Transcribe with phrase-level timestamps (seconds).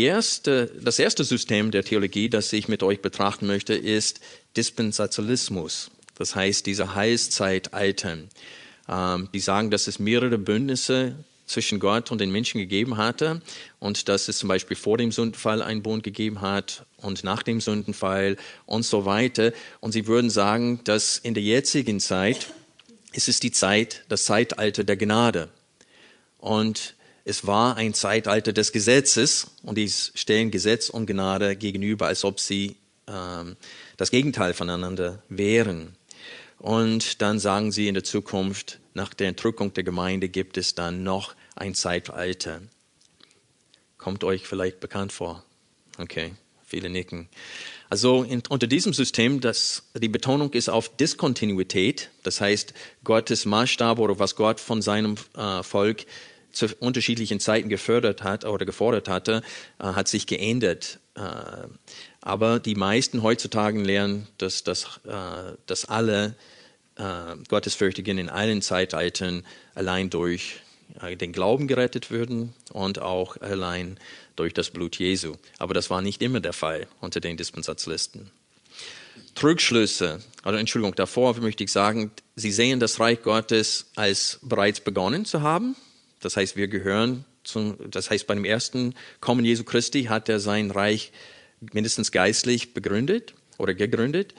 [0.00, 4.20] Erste, das erste System der Theologie, das ich mit euch betrachten möchte, ist
[4.56, 5.90] Dispensationalismus.
[6.16, 8.18] Das heißt, diese Heilszeitalter.
[8.88, 13.42] Ähm, die sagen, dass es mehrere Bündnisse zwischen Gott und den Menschen gegeben hatte
[13.78, 17.60] und dass es zum Beispiel vor dem Sündenfall einen Bund gegeben hat und nach dem
[17.60, 19.52] Sündenfall und so weiter.
[19.80, 22.52] Und sie würden sagen, dass in der jetzigen Zeit
[23.12, 25.48] ist es die Zeit, das Zeitalter der Gnade.
[26.38, 26.94] Und
[27.24, 32.40] es war ein Zeitalter des Gesetzes und die stellen Gesetz und Gnade gegenüber, als ob
[32.40, 33.56] sie ähm,
[33.96, 35.96] das Gegenteil voneinander wären.
[36.58, 41.02] Und dann sagen sie in der Zukunft, nach der Entrückung der Gemeinde gibt es dann
[41.02, 42.60] noch ein Zeitalter.
[43.98, 45.44] Kommt euch vielleicht bekannt vor?
[45.98, 47.28] Okay, viele nicken.
[47.88, 52.74] Also in, unter diesem System, das, die Betonung ist auf Diskontinuität, das heißt
[53.04, 56.06] Gottes Maßstab oder was Gott von seinem äh, Volk
[56.52, 59.42] zu unterschiedlichen Zeiten gefördert hat oder gefordert hatte,
[59.78, 61.00] äh, hat sich geändert.
[61.14, 61.20] Äh,
[62.20, 66.36] aber die meisten heutzutage lernen, dass, dass, äh, dass alle
[66.96, 70.60] äh, Gottesfürchtigen in allen Zeitaltern allein durch
[71.00, 73.98] äh, den Glauben gerettet würden und auch allein
[74.36, 75.34] durch das Blut Jesu.
[75.58, 78.30] Aber das war nicht immer der Fall unter den Dispensationalisten.
[79.34, 85.24] Trugschlüsse, also Entschuldigung, davor möchte ich sagen, Sie sehen das Reich Gottes als bereits begonnen
[85.24, 85.74] zu haben
[86.22, 90.40] das heißt, wir gehören zum, das heißt, bei dem ersten Kommen Jesu Christi hat er
[90.40, 91.12] sein Reich
[91.72, 94.34] mindestens geistlich begründet oder gegründet.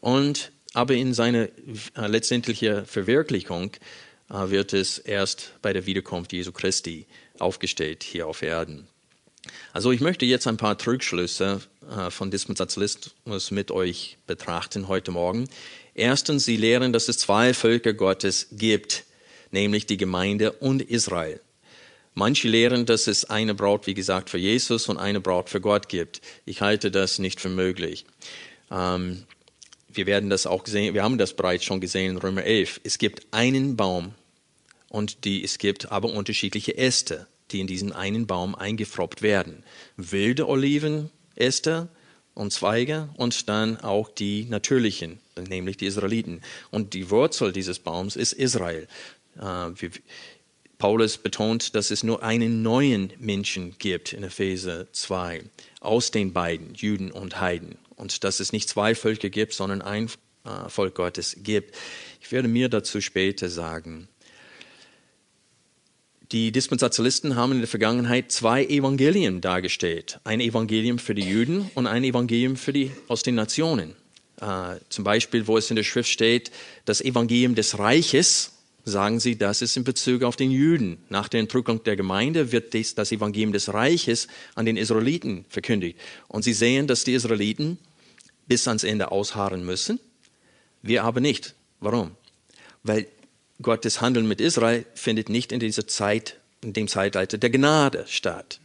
[0.00, 1.48] Und, aber in seiner
[1.96, 3.72] äh, letztendlichen Verwirklichung
[4.30, 7.06] äh, wird es erst bei der Wiederkunft Jesu Christi
[7.38, 8.88] aufgestellt hier auf Erden.
[9.72, 11.60] Also ich möchte jetzt ein paar Trugschlüsse
[11.90, 15.48] äh, von Dispensationalismus mit euch betrachten heute Morgen.
[15.94, 19.04] Erstens, sie lehren, dass es zwei Völker Gottes gibt
[19.50, 21.40] nämlich die Gemeinde und Israel.
[22.14, 25.88] Manche lehren, dass es eine Braut, wie gesagt, für Jesus und eine Braut für Gott
[25.88, 26.20] gibt.
[26.46, 28.06] Ich halte das nicht für möglich.
[28.70, 29.24] Ähm,
[29.88, 32.80] wir werden das auch gesehen, wir haben das bereits schon gesehen in Römer 11.
[32.84, 34.14] Es gibt einen Baum
[34.88, 39.62] und die, es gibt aber unterschiedliche Äste, die in diesen einen Baum eingefroppt werden.
[39.96, 41.88] Wilde Olivenäste
[42.34, 46.42] und Zweige und dann auch die natürlichen, nämlich die Israeliten.
[46.70, 48.86] Und die Wurzel dieses Baums ist Israel.
[49.38, 49.90] Äh,
[50.78, 55.42] Paulus betont, dass es nur einen neuen Menschen gibt in Epheser 2,
[55.80, 57.76] aus den beiden, Juden und Heiden.
[57.96, 60.08] Und dass es nicht zwei Völker gibt, sondern ein
[60.44, 61.74] äh, Volk Gottes gibt.
[62.20, 64.08] Ich werde mir dazu später sagen.
[66.30, 70.20] Die Dispensationalisten haben in der Vergangenheit zwei Evangelien dargestellt.
[70.24, 73.96] Ein Evangelium für die Juden und ein Evangelium für die aus den Nationen.
[74.40, 76.52] Äh, zum Beispiel, wo es in der Schrift steht,
[76.84, 78.57] das Evangelium des Reiches
[78.88, 80.98] sagen sie, das ist in Bezug auf den Juden.
[81.08, 85.98] Nach der Entrückung der Gemeinde wird das Evangelium des Reiches an den Israeliten verkündigt.
[86.28, 87.78] Und sie sehen, dass die Israeliten
[88.46, 90.00] bis ans Ende ausharren müssen.
[90.82, 91.54] Wir aber nicht.
[91.80, 92.12] Warum?
[92.82, 93.06] Weil
[93.60, 98.60] Gottes Handeln mit Israel findet nicht in dieser Zeit, in dem Zeitalter der Gnade statt.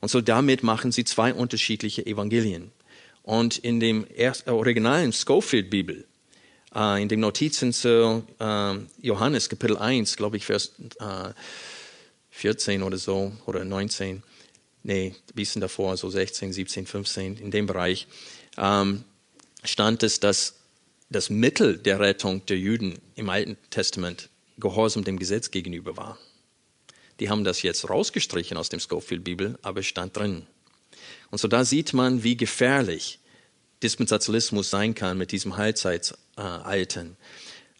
[0.00, 2.72] Und so damit machen sie zwei unterschiedliche Evangelien.
[3.22, 4.06] Und in dem
[4.46, 6.06] originalen Schofield-Bibel
[6.74, 11.32] in den Notizen zu äh, Johannes Kapitel 1, glaube ich, Vers äh,
[12.30, 14.22] 14 oder so, oder 19,
[14.82, 18.06] nee, ein bisschen davor, so 16, 17, 15, in dem Bereich,
[18.56, 19.04] ähm,
[19.62, 20.54] stand es, dass
[21.10, 26.18] das Mittel der Rettung der Juden im Alten Testament Gehorsam dem Gesetz gegenüber war.
[27.20, 30.46] Die haben das jetzt rausgestrichen aus dem Schofield-Bibel, aber es stand drin.
[31.30, 33.18] Und so da sieht man, wie gefährlich
[33.82, 37.16] Dispensationalismus sein kann mit diesem Heilzeitalten.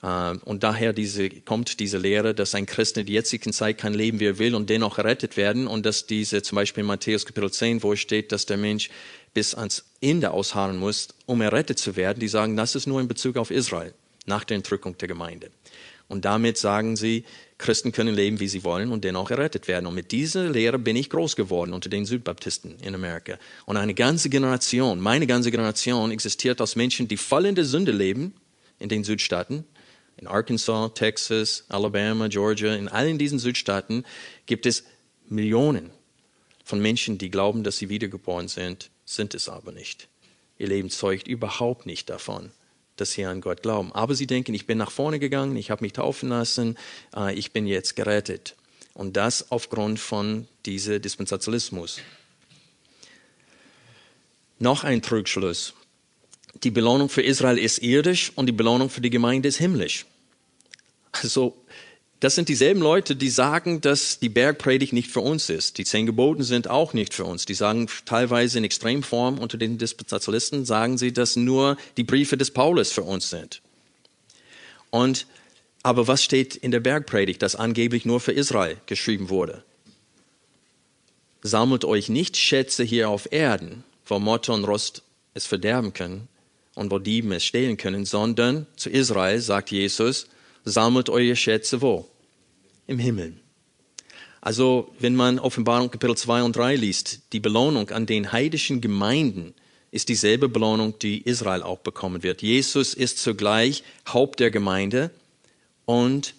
[0.02, 3.94] Äh, und daher diese, kommt diese Lehre, dass ein Christ in der jetzigen Zeit kann
[3.94, 5.66] leben, wie er will und dennoch errettet werden.
[5.66, 8.90] Und dass diese, zum Beispiel in Matthäus Kapitel 10, wo steht, dass der Mensch
[9.34, 13.08] bis ans Ende ausharren muss, um errettet zu werden, die sagen, das ist nur in
[13.08, 13.94] Bezug auf Israel,
[14.26, 15.50] nach der Entrückung der Gemeinde.
[16.08, 17.24] Und damit sagen sie,
[17.58, 19.86] Christen können leben, wie sie wollen und dennoch errettet werden.
[19.86, 23.38] Und mit dieser Lehre bin ich groß geworden unter den Südbaptisten in Amerika.
[23.66, 27.92] Und eine ganze Generation, meine ganze Generation existiert aus Menschen, die voll in der Sünde
[27.92, 28.34] leben,
[28.78, 29.64] in den Südstaaten.
[30.16, 34.04] In Arkansas, Texas, Alabama, Georgia, in allen diesen Südstaaten
[34.46, 34.84] gibt es
[35.28, 35.90] Millionen
[36.64, 40.08] von Menschen, die glauben, dass sie wiedergeboren sind, sind es aber nicht.
[40.58, 42.50] Ihr Leben zeugt überhaupt nicht davon,
[43.02, 43.92] dass sie an Gott glauben.
[43.92, 46.78] Aber sie denken, ich bin nach vorne gegangen, ich habe mich taufen lassen,
[47.14, 48.54] äh, ich bin jetzt gerettet.
[48.94, 51.98] Und das aufgrund von diesem Dispensationalismus.
[54.58, 55.74] Noch ein Trugschluss.
[56.62, 60.06] Die Belohnung für Israel ist irdisch und die Belohnung für die Gemeinde ist himmlisch.
[61.10, 61.56] Also
[62.22, 65.76] das sind dieselben Leute, die sagen, dass die Bergpredigt nicht für uns ist.
[65.78, 67.46] Die zehn Geboten sind auch nicht für uns.
[67.46, 72.52] Die sagen teilweise in Extremform unter den Dispensationalisten, sagen sie, dass nur die Briefe des
[72.52, 73.60] Paulus für uns sind.
[74.90, 75.26] Und,
[75.82, 79.64] aber was steht in der Bergpredigt, das angeblich nur für Israel geschrieben wurde?
[81.42, 85.02] Sammelt euch nicht Schätze hier auf Erden, wo Motte und Rost
[85.34, 86.28] es verderben können
[86.76, 90.28] und wo Dieben es stehlen können, sondern zu Israel sagt Jesus,
[90.64, 92.08] sammelt eure Schätze wo?
[92.86, 93.34] Im Himmel.
[94.40, 99.54] Also wenn man Offenbarung Kapitel 2 und 3 liest, die Belohnung an den heidischen Gemeinden
[99.92, 102.42] ist dieselbe Belohnung, die Israel auch bekommen wird.
[102.42, 105.10] Jesus ist zugleich Haupt der Gemeinde
[105.84, 106.34] und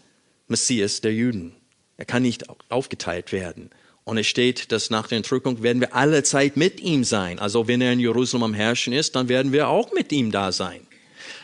[0.47, 1.53] Messias der Juden.
[1.95, 3.69] Er kann nicht aufgeteilt werden.
[4.03, 7.39] Und es steht, dass nach der Entrückung werden wir alle Zeit mit ihm sein.
[7.39, 10.51] Also wenn er in Jerusalem am Herrschen ist, dann werden wir auch mit ihm da
[10.51, 10.81] sein.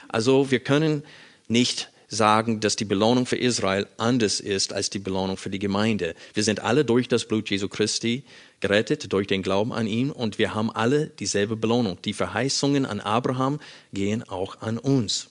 [0.09, 1.03] Also wir können
[1.47, 6.15] nicht sagen, dass die Belohnung für Israel anders ist als die Belohnung für die Gemeinde.
[6.33, 8.23] Wir sind alle durch das Blut Jesu Christi
[8.59, 11.97] gerettet, durch den Glauben an ihn und wir haben alle dieselbe Belohnung.
[12.03, 13.59] Die Verheißungen an Abraham
[13.93, 15.29] gehen auch an uns.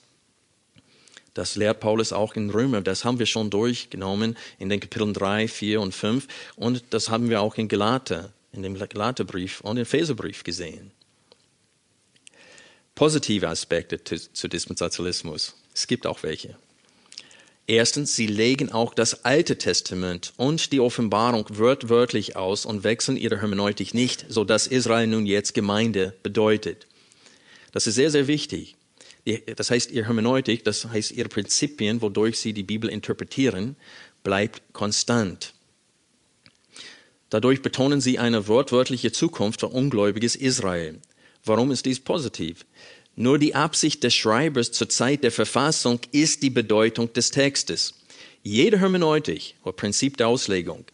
[1.33, 2.81] Das lehrt Paulus auch in Römer.
[2.81, 6.27] Das haben wir schon durchgenommen in den Kapiteln 3, 4 und 5.
[6.55, 10.91] Und das haben wir auch in Galater, in dem Galaterbrief und im Epheserbrief gesehen.
[12.95, 15.55] Positive Aspekte zu Dispensationalismus.
[15.73, 16.57] Es gibt auch welche.
[17.69, 23.41] Erstens, sie legen auch das Alte Testament und die Offenbarung wörtlich aus und wechseln ihre
[23.41, 26.87] Hermeneutik nicht, so dass Israel nun jetzt Gemeinde bedeutet.
[27.71, 28.75] Das ist sehr, sehr wichtig.
[29.55, 33.75] Das heißt, ihre Hermeneutik, das heißt ihre Prinzipien, wodurch sie die Bibel interpretieren,
[34.23, 35.53] bleibt konstant.
[37.29, 40.99] Dadurch betonen sie eine wortwörtliche Zukunft für ungläubiges Israel.
[41.45, 42.65] Warum ist dies positiv?
[43.21, 47.93] Nur die Absicht des Schreibers zur Zeit der Verfassung ist die Bedeutung des Textes.
[48.43, 50.85] Jede Hermeneutik oder Prinzip der Auslegung,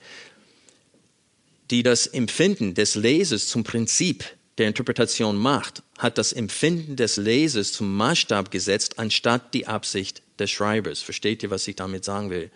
[1.69, 4.25] die das Empfinden des Lesers zum Prinzip
[4.57, 10.50] der Interpretation macht, hat das Empfinden des Lesers zum Maßstab gesetzt, anstatt die Absicht des
[10.50, 11.01] Schreibers.
[11.01, 12.50] Versteht ihr, was ich damit sagen will?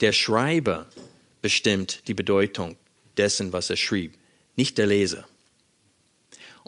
[0.00, 0.86] Der Schreiber
[1.42, 2.78] bestimmt die Bedeutung
[3.18, 4.14] dessen, was er schrieb,
[4.56, 5.28] nicht der Leser.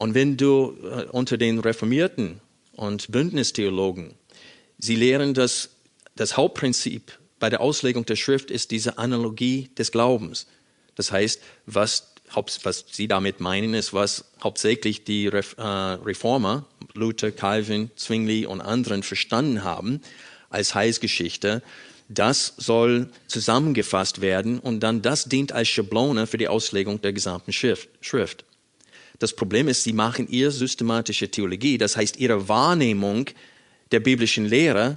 [0.00, 2.40] Und wenn du äh, unter den Reformierten
[2.72, 4.14] und Bündnistheologen,
[4.78, 5.68] sie lehren, dass
[6.16, 10.46] das Hauptprinzip bei der Auslegung der Schrift ist diese Analogie des Glaubens.
[10.94, 12.14] Das heißt, was,
[12.62, 16.64] was sie damit meinen, ist, was hauptsächlich die äh, Reformer,
[16.94, 20.00] Luther, Calvin, Zwingli und anderen verstanden haben
[20.48, 21.62] als Heilsgeschichte,
[22.08, 27.52] das soll zusammengefasst werden und dann das dient als Schablone für die Auslegung der gesamten
[27.52, 28.44] Schrift.
[29.20, 33.26] Das Problem ist, sie machen ihre systematische Theologie, das heißt ihre Wahrnehmung
[33.92, 34.96] der biblischen Lehre,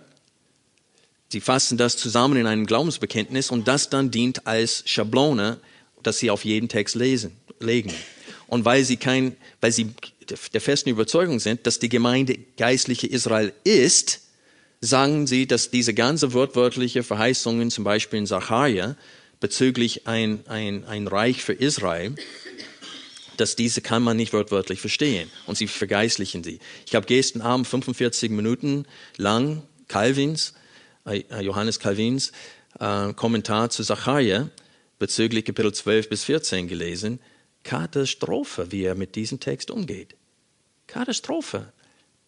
[1.29, 5.59] sie fassen das zusammen in einem Glaubensbekenntnis und das dann dient als Schablone,
[6.03, 7.93] dass sie auf jeden Text lesen, legen.
[8.47, 9.93] Und weil sie kein, weil sie
[10.53, 14.21] der festen Überzeugung sind, dass die Gemeinde geistliche Israel ist,
[14.79, 18.95] sagen sie, dass diese ganze wortwörtliche Verheißungen, zum Beispiel in Sacharja,
[19.41, 22.15] bezüglich ein, ein, ein Reich für Israel,
[23.43, 26.59] dass diese kann man nicht wortwörtlich verstehen und sie vergeistlichen sie.
[26.87, 28.85] Ich habe gestern Abend 45 Minuten
[29.17, 30.53] lang Calvins,
[31.05, 32.31] äh, Johannes Calvins
[32.79, 34.49] äh, Kommentar zu Zachariah
[34.97, 37.19] bezüglich Kapitel 12 bis 14 gelesen.
[37.63, 40.15] Katastrophe, wie er mit diesem Text umgeht.
[40.87, 41.72] Katastrophe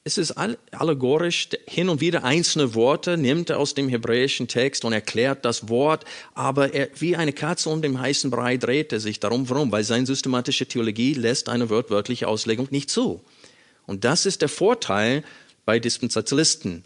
[0.07, 4.93] es ist allegorisch, hin und wieder einzelne Worte nimmt er aus dem hebräischen Text und
[4.93, 9.19] erklärt das Wort, aber er, wie eine Katze um den heißen Brei dreht er sich
[9.19, 9.49] darum.
[9.49, 9.71] Warum?
[9.71, 13.19] Weil seine systematische Theologie lässt eine wortwörtliche Auslegung nicht zu.
[13.87, 15.23] Und das ist der Vorteil
[15.65, 16.83] bei Dispensationalisten.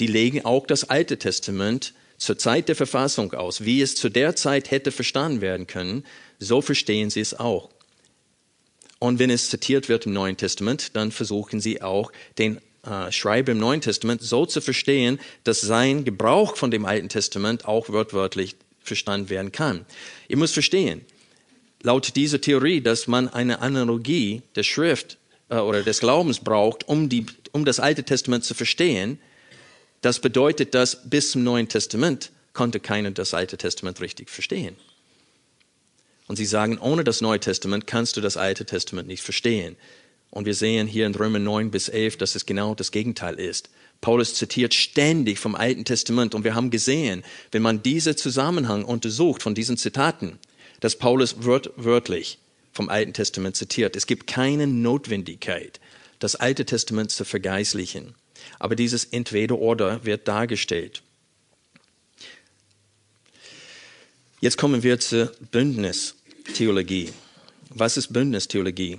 [0.00, 3.64] Die legen auch das Alte Testament zur Zeit der Verfassung aus.
[3.64, 6.04] Wie es zu der Zeit hätte verstanden werden können,
[6.40, 7.70] so verstehen sie es auch.
[8.98, 13.52] Und wenn es zitiert wird im Neuen Testament, dann versuchen sie auch, den äh, Schreiber
[13.52, 18.56] im Neuen Testament so zu verstehen, dass sein Gebrauch von dem Alten Testament auch wortwörtlich
[18.80, 19.84] verstanden werden kann.
[20.26, 21.04] Ihr müsst verstehen,
[21.82, 27.08] laut dieser Theorie, dass man eine Analogie der Schrift äh, oder des Glaubens braucht, um,
[27.08, 29.18] die, um das Alte Testament zu verstehen,
[30.00, 34.76] das bedeutet, dass bis zum Neuen Testament konnte keiner das Alte Testament richtig verstehen.
[36.28, 39.76] Und sie sagen, ohne das Neue Testament kannst du das Alte Testament nicht verstehen.
[40.30, 43.70] Und wir sehen hier in Römer 9 bis 11, dass es genau das Gegenteil ist.
[44.00, 49.42] Paulus zitiert ständig vom Alten Testament und wir haben gesehen, wenn man diesen Zusammenhang untersucht
[49.42, 50.38] von diesen Zitaten,
[50.80, 52.38] dass Paulus wört wörtlich
[52.72, 53.96] vom Alten Testament zitiert.
[53.96, 55.80] Es gibt keine Notwendigkeit,
[56.20, 58.14] das Alte Testament zu vergeistlichen.
[58.60, 61.02] Aber dieses Entweder-Oder wird dargestellt.
[64.40, 65.32] Jetzt kommen wir zur
[66.48, 67.12] Bündnistheologie.
[67.68, 68.98] Was ist Bündnistheologie?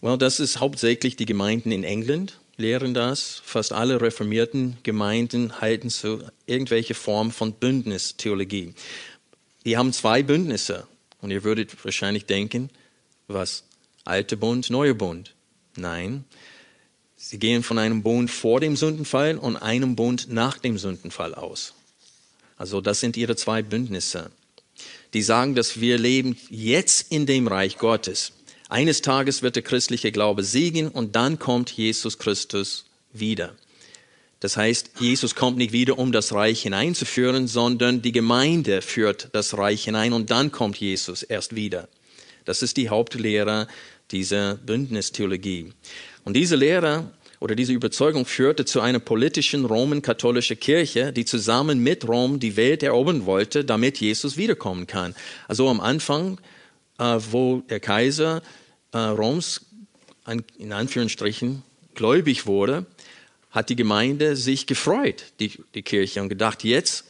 [0.00, 3.40] Well, das ist hauptsächlich die Gemeinden in England lehren das.
[3.44, 8.74] Fast alle reformierten Gemeinden halten zu irgendwelche Form von Bündnistheologie.
[9.64, 10.88] Die haben zwei Bündnisse.
[11.20, 12.68] Und ihr würdet wahrscheinlich denken,
[13.28, 13.62] was?
[14.04, 15.34] Alte Bund, neuer Bund.
[15.76, 16.24] Nein.
[17.16, 21.74] Sie gehen von einem Bund vor dem Sündenfall und einem Bund nach dem Sündenfall aus.
[22.56, 24.30] Also das sind ihre zwei Bündnisse.
[25.14, 28.32] Die sagen, dass wir leben jetzt in dem Reich Gottes.
[28.68, 33.54] Eines Tages wird der christliche Glaube siegen und dann kommt Jesus Christus wieder.
[34.40, 39.56] Das heißt, Jesus kommt nicht wieder, um das Reich hineinzuführen, sondern die Gemeinde führt das
[39.56, 41.88] Reich hinein und dann kommt Jesus erst wieder.
[42.44, 43.66] Das ist die Hauptlehre
[44.10, 45.72] dieser Bündnistheologie.
[46.24, 47.10] Und diese Lehre
[47.40, 52.82] oder diese Überzeugung führte zu einer politischen roman-katholischen Kirche, die zusammen mit Rom die Welt
[52.82, 55.14] erobern wollte, damit Jesus wiederkommen kann.
[55.46, 56.40] Also am Anfang,
[56.98, 58.42] äh, wo der Kaiser
[58.92, 59.66] äh, Roms
[60.58, 61.62] in Anführungsstrichen
[61.94, 62.86] gläubig wurde,
[63.50, 67.06] hat die Gemeinde sich gefreut, die, die Kirche, und gedacht, jetzt,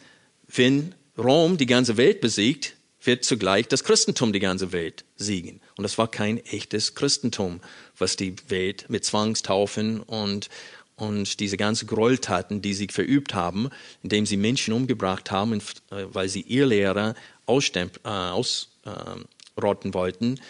[0.46, 5.60] wenn Rom die ganze Welt besiegt, wird zugleich das Christentum die ganze Welt siegen.
[5.76, 7.60] Und das war kein echtes Christentum,
[7.98, 10.48] was die Welt mit Zwangstaufen und,
[10.96, 13.70] und diese ganzen Gräueltaten, die sie verübt haben,
[14.02, 17.14] indem sie Menschen umgebracht haben, äh, weil sie ihr Lehrer
[17.46, 20.40] ausrotten äh, aus, äh, wollten,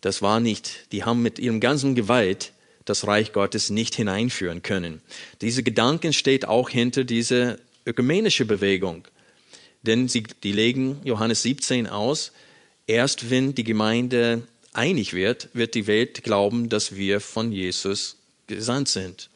[0.00, 2.52] das war nicht, die haben mit ihrem ganzen Gewalt
[2.84, 5.02] das Reich Gottes nicht hineinführen können.
[5.40, 9.06] Diese Gedanken steht auch hinter dieser ökumenische Bewegung.
[9.82, 12.32] Denn sie, die legen Johannes 17 aus,
[12.86, 14.42] erst wenn die Gemeinde
[14.72, 19.30] einig wird, wird die Welt glauben, dass wir von Jesus gesandt sind.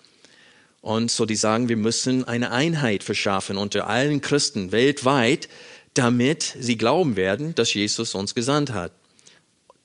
[0.81, 5.49] Und so die sagen, wir müssen eine Einheit verschaffen unter allen Christen weltweit,
[5.95, 8.93] damit sie glauben werden, dass Jesus uns gesandt hat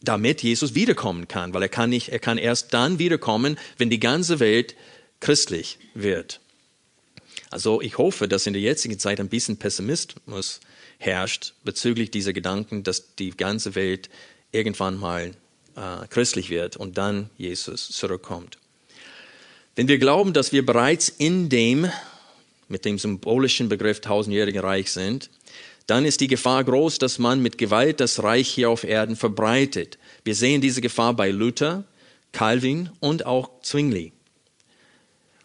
[0.02, 4.00] damit Jesus wiederkommen kann, weil er kann nicht, er kann erst dann wiederkommen, wenn die
[4.00, 4.76] ganze Welt
[5.20, 6.40] christlich wird.
[7.50, 10.60] Also ich hoffe, dass in der jetzigen Zeit ein bisschen Pessimismus
[10.98, 14.10] herrscht bezüglich dieser Gedanken, dass die ganze Welt
[14.52, 15.32] irgendwann mal
[15.76, 18.58] äh, christlich wird und dann Jesus zurückkommt.
[19.76, 21.90] Wenn wir glauben, dass wir bereits in dem,
[22.68, 25.30] mit dem symbolischen Begriff tausendjährigen Reich sind,
[25.88, 29.98] dann ist die Gefahr groß, dass man mit Gewalt das Reich hier auf Erden verbreitet.
[30.24, 31.84] Wir sehen diese Gefahr bei Luther,
[32.32, 34.12] Calvin und auch Zwingli.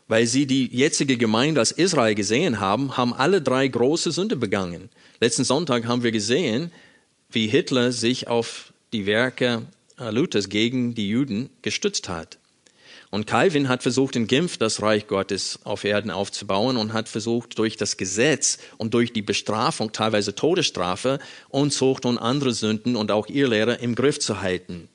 [0.07, 4.91] Weil sie die jetzige Gemeinde als Israel gesehen haben, haben alle drei große Sünde begangen.
[5.19, 6.71] Letzten Sonntag haben wir gesehen,
[7.31, 9.67] wie Hitler sich auf die Werke
[9.99, 12.39] äh, Luthers gegen die Juden gestützt hat.
[13.11, 17.59] Und Calvin hat versucht, in Genf das Reich Gottes auf Erden aufzubauen und hat versucht,
[17.59, 23.27] durch das Gesetz und durch die Bestrafung, teilweise Todesstrafe, Unzucht und andere Sünden und auch
[23.27, 24.89] ihr Lehre im Griff zu halten.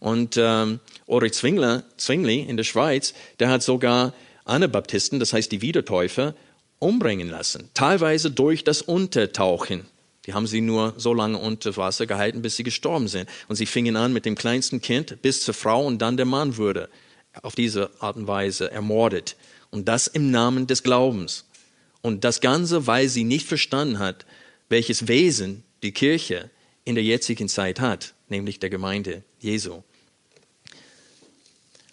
[0.00, 5.62] Und ähm, Ulrich Zwingler, Zwingli in der Schweiz, der hat sogar Anabaptisten, das heißt die
[5.62, 6.34] Wiedertäufer,
[6.80, 9.86] umbringen lassen, teilweise durch das Untertauchen.
[10.26, 13.28] Die haben sie nur so lange unter Wasser gehalten, bis sie gestorben sind.
[13.48, 16.56] Und sie fingen an mit dem kleinsten Kind bis zur Frau und dann der Mann
[16.56, 16.88] wurde
[17.42, 19.36] auf diese Art und Weise ermordet.
[19.70, 21.44] Und das im Namen des Glaubens.
[22.00, 24.24] Und das Ganze, weil sie nicht verstanden hat,
[24.68, 26.50] welches Wesen die Kirche
[26.84, 29.82] in der jetzigen Zeit hat, nämlich der Gemeinde Jesu.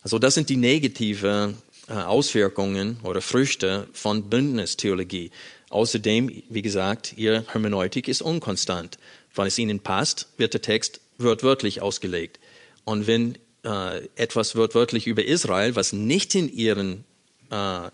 [0.01, 1.57] Also das sind die negativen
[1.87, 5.31] äh, Auswirkungen oder Früchte von Bündnistheologie.
[5.71, 8.97] Außerdem, wie gesagt, ihr Hermeneutik ist unkonstant.
[9.33, 12.39] Weil es ihnen passt, wird der Text wörtlich ausgelegt.
[12.83, 17.05] Und wenn äh, etwas wird wörtlich über Israel, was nicht in ihren
[17.49, 17.89] äh,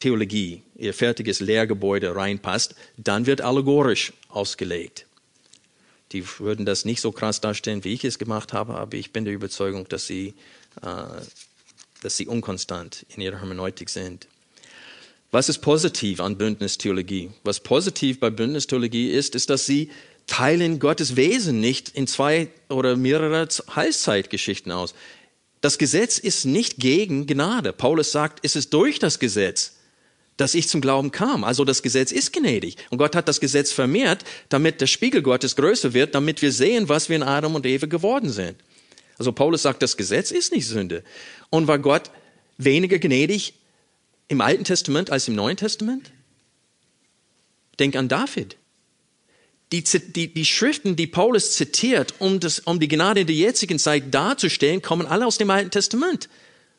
[0.00, 5.06] Theologie, ihr fertiges Lehrgebäude reinpasst, dann wird allegorisch ausgelegt.
[6.10, 9.24] Die würden das nicht so krass darstellen, wie ich es gemacht habe, aber ich bin
[9.24, 10.34] der Überzeugung, dass sie,
[10.82, 11.04] äh,
[12.02, 14.26] dass sie unkonstant in ihrer Hermeneutik sind.
[15.30, 17.30] Was ist positiv an Bündnistheologie?
[17.44, 19.90] Was positiv bei Bündnistheologie ist, ist, dass sie
[20.26, 24.94] teilen Gottes Wesen nicht in zwei oder mehrere Heilszeitgeschichten aus.
[25.60, 27.72] Das Gesetz ist nicht gegen Gnade.
[27.72, 29.76] Paulus sagt, es ist durch das Gesetz,
[30.36, 31.44] dass ich zum Glauben kam.
[31.44, 32.76] Also das Gesetz ist gnädig.
[32.90, 36.88] Und Gott hat das Gesetz vermehrt, damit der Spiegel Gottes größer wird, damit wir sehen,
[36.88, 38.56] was wir in Adam und Eva geworden sind.
[39.18, 41.04] Also Paulus sagt, das Gesetz ist nicht Sünde.
[41.50, 42.10] Und war Gott
[42.56, 43.54] weniger gnädig
[44.30, 46.12] im Alten Testament als im Neuen Testament?
[47.78, 48.56] Denk an David.
[49.72, 53.78] Die, die, die Schriften, die Paulus zitiert, um, das, um die Gnade in der jetzigen
[53.78, 56.28] Zeit darzustellen, kommen alle aus dem Alten Testament.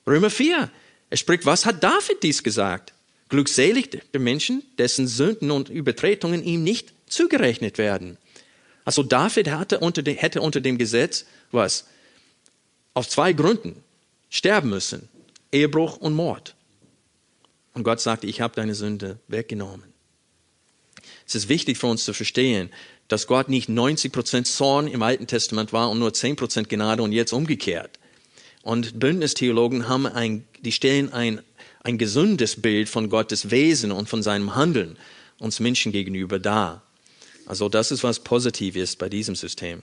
[0.08, 0.72] Römer 4.
[1.10, 2.94] Er spricht, was hat David dies gesagt?
[3.28, 8.18] Glückselig der Menschen, dessen Sünden und Übertretungen ihm nicht zugerechnet werden.
[8.86, 11.86] Also David hatte unter dem, hätte unter dem Gesetz was?
[12.94, 13.84] Auf zwei Gründen
[14.30, 15.10] sterben müssen.
[15.52, 16.56] Ehebruch und Mord.
[17.74, 19.92] Und Gott sagte, ich habe deine Sünde weggenommen.
[21.26, 22.70] Es ist wichtig für uns zu verstehen,
[23.08, 27.04] dass Gott nicht 90 Prozent Zorn im Alten Testament war und nur 10 Prozent Gnade
[27.04, 28.00] und jetzt umgekehrt.
[28.64, 31.42] Und Bündnistheologen haben ein, die stellen ein,
[31.84, 34.98] ein gesundes Bild von Gottes Wesen und von seinem Handeln
[35.40, 36.84] uns Menschen gegenüber dar.
[37.46, 39.82] Also das ist was positiv ist bei diesem System.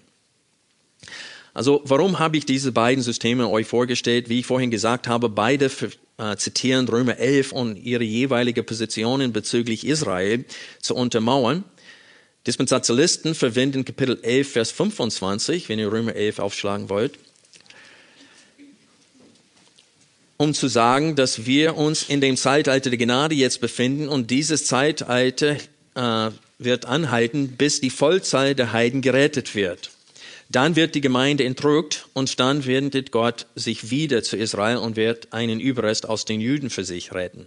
[1.54, 4.28] Also warum habe ich diese beiden Systeme euch vorgestellt?
[4.28, 5.71] Wie ich vorhin gesagt habe, beide
[6.18, 10.44] äh, zitieren Römer 11 und ihre jeweilige Positionen bezüglich Israel
[10.80, 11.64] zu untermauern.
[12.46, 17.18] Dispensationalisten verwenden Kapitel 11, Vers 25, wenn ihr Römer 11 aufschlagen wollt,
[20.37, 24.66] um zu sagen, dass wir uns in dem Zeitalter der Gnade jetzt befinden und dieses
[24.66, 25.56] Zeitalter
[25.94, 29.90] äh, wird anhalten, bis die Vollzahl der Heiden gerettet wird.
[30.50, 35.33] Dann wird die Gemeinde entrückt und dann wendet Gott sich wieder zu Israel und wird
[35.33, 37.47] einen Überrest aus den Juden für sich retten.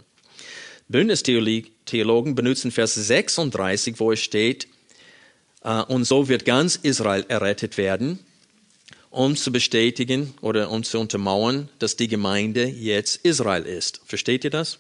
[0.88, 4.68] Bündnistheologen benutzen Vers 36, wo es steht,
[5.64, 8.20] äh, und so wird ganz Israel errettet werden,
[9.10, 14.02] um zu bestätigen oder um zu untermauern, dass die Gemeinde jetzt Israel ist.
[14.06, 14.80] Versteht ihr das?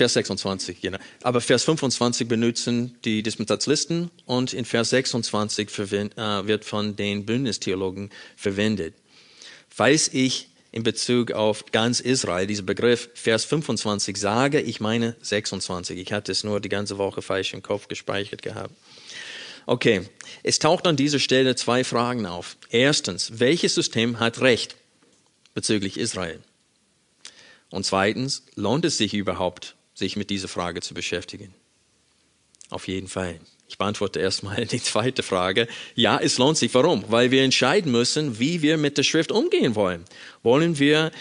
[0.00, 0.96] Vers 26, genau.
[1.22, 8.08] Aber Vers 25 benutzen die Dispensationalisten und in Vers 26 äh, wird von den Bündnistheologen
[8.34, 8.94] verwendet.
[9.68, 15.98] Falls ich in Bezug auf ganz Israel diesen Begriff Vers 25 sage, ich meine 26.
[15.98, 18.72] Ich hatte es nur die ganze Woche falsch im Kopf gespeichert gehabt.
[19.66, 20.08] Okay,
[20.42, 22.56] es taucht an dieser Stelle zwei Fragen auf.
[22.70, 24.76] Erstens, welches System hat Recht
[25.52, 26.40] bezüglich Israel?
[27.68, 31.54] Und zweitens, lohnt es sich überhaupt, sich mit dieser Frage zu beschäftigen?
[32.70, 33.38] Auf jeden Fall.
[33.68, 35.68] Ich beantworte erstmal die zweite Frage.
[35.94, 36.74] Ja, es lohnt sich.
[36.74, 37.04] Warum?
[37.08, 40.04] Weil wir entscheiden müssen, wie wir mit der Schrift umgehen wollen.
[40.42, 41.12] Wollen wir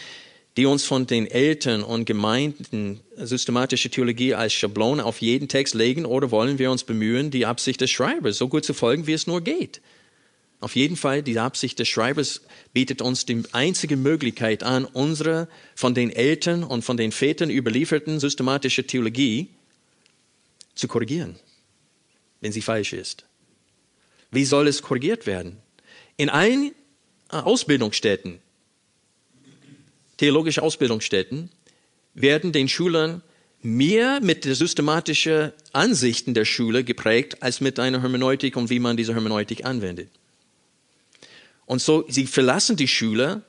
[0.57, 6.05] die uns von den Eltern und Gemeinden systematische Theologie als Schablone auf jeden Text legen
[6.05, 9.25] oder wollen wir uns bemühen, die Absicht des Schreibers so gut zu folgen, wie es
[9.25, 9.79] nur geht?
[10.61, 12.41] Auf jeden Fall, die Absicht des Schreibers
[12.73, 18.19] bietet uns die einzige Möglichkeit an, unsere von den Eltern und von den Vätern überlieferten
[18.19, 19.47] systematische Theologie
[20.75, 21.37] zu korrigieren,
[22.41, 23.25] wenn sie falsch ist.
[24.31, 25.57] Wie soll es korrigiert werden?
[26.17, 26.73] In allen
[27.29, 28.39] Ausbildungsstätten,
[30.17, 31.49] theologische Ausbildungsstätten,
[32.13, 33.21] werden den Schülern
[33.61, 38.97] mehr mit der systematischen Ansichten der Schule geprägt als mit einer Hermeneutik und wie man
[38.97, 40.18] diese Hermeneutik anwendet.
[41.69, 43.43] Und so, sie verlassen die Schüler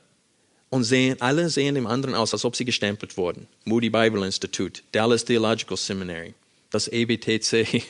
[0.69, 3.47] und sehen, alle sehen dem anderen aus, als ob sie gestempelt wurden.
[3.65, 6.35] Moody Bible Institute, Dallas Theological Seminary,
[6.69, 7.81] das EBTC,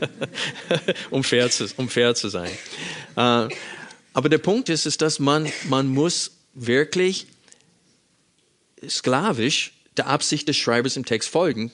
[1.10, 2.50] um, fair zu, um fair zu sein.
[3.16, 3.46] Uh,
[4.12, 7.28] aber der Punkt ist, ist, dass man, man muss wirklich
[8.84, 11.70] sklavisch der Absicht des Schreibers im Text folgen,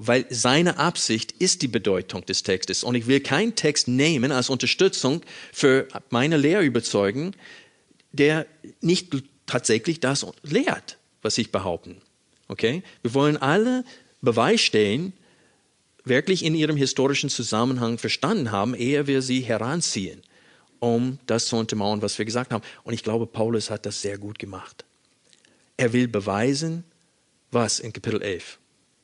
[0.00, 2.84] weil seine Absicht ist die Bedeutung des Textes.
[2.84, 7.32] Und ich will keinen Text nehmen als Unterstützung für meine Lehrüberzeugung,
[8.12, 8.46] der
[8.80, 9.12] nicht
[9.46, 12.00] tatsächlich das lehrt, was ich behaupten.
[12.46, 12.84] Okay?
[13.02, 13.84] Wir wollen alle
[14.20, 15.12] Beweis stellen,
[16.04, 20.22] wirklich in ihrem historischen Zusammenhang verstanden haben, ehe wir sie heranziehen,
[20.78, 22.64] um das zu untermauern, was wir gesagt haben.
[22.84, 24.84] Und ich glaube, Paulus hat das sehr gut gemacht.
[25.76, 26.84] Er will beweisen,
[27.50, 28.58] was in Kapitel 11?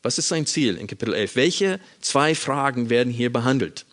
[0.05, 1.35] Was ist sein Ziel in Kapitel 11?
[1.35, 3.87] Welche zwei Fragen werden hier behandelt?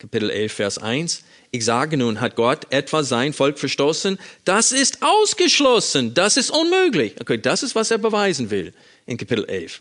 [0.00, 1.22] Kapitel 11, Vers 1.
[1.52, 4.18] Ich sage nun, hat Gott etwa sein Volk verstoßen?
[4.44, 6.12] Das ist ausgeschlossen.
[6.14, 7.14] Das ist unmöglich.
[7.20, 8.74] Okay, das ist, was er beweisen will
[9.06, 9.80] in Kapitel 11.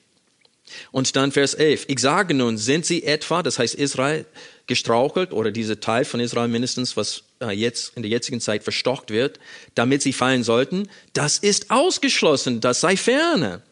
[0.92, 1.86] Und dann Vers 11.
[1.88, 4.28] Ich sage nun, sind sie etwa, das heißt Israel,
[4.68, 9.10] gestrauchelt oder dieser Teil von Israel mindestens, was äh, jetzt in der jetzigen Zeit verstockt
[9.10, 9.40] wird,
[9.74, 10.88] damit sie fallen sollten?
[11.14, 12.62] Das ist ausgeschlossen.
[12.62, 13.64] Das sei ferne.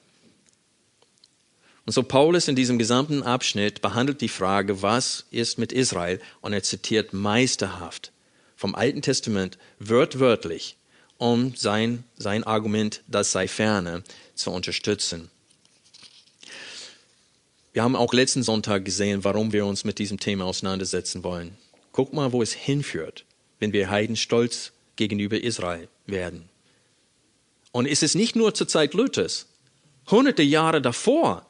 [1.85, 6.19] Und so Paulus in diesem gesamten Abschnitt behandelt die Frage, was ist mit Israel?
[6.41, 8.11] Und er zitiert meisterhaft
[8.55, 10.77] vom Alten Testament wörtwörtlich,
[11.17, 14.03] um sein, sein Argument, das sei ferne,
[14.35, 15.31] zu unterstützen.
[17.73, 21.57] Wir haben auch letzten Sonntag gesehen, warum wir uns mit diesem Thema auseinandersetzen wollen.
[21.91, 23.25] Guck mal, wo es hinführt,
[23.59, 26.49] wenn wir Heiden stolz gegenüber Israel werden.
[27.71, 29.47] Und es ist nicht nur zur Zeit Luthers.
[30.09, 31.47] Hunderte Jahre davor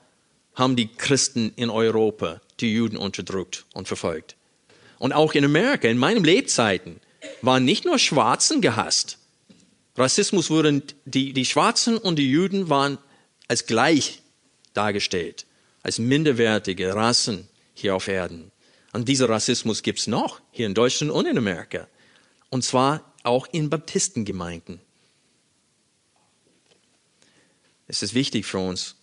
[0.56, 4.36] haben die Christen in Europa die Juden unterdrückt und verfolgt.
[5.00, 7.00] Und auch in Amerika, in meinen Lebzeiten,
[7.42, 9.18] waren nicht nur Schwarzen gehasst.
[9.98, 12.98] Rassismus wurden, die, die Schwarzen und die Juden waren
[13.48, 14.22] als gleich
[14.74, 15.46] dargestellt,
[15.84, 18.52] als minderwertige Rassen hier auf Erden.
[18.94, 21.88] Und dieser Rassismus gibt's noch hier in Deutschland und in Amerika.
[22.50, 24.80] Und zwar auch in Baptistengemeinden.
[27.88, 28.96] Es ist wichtig für uns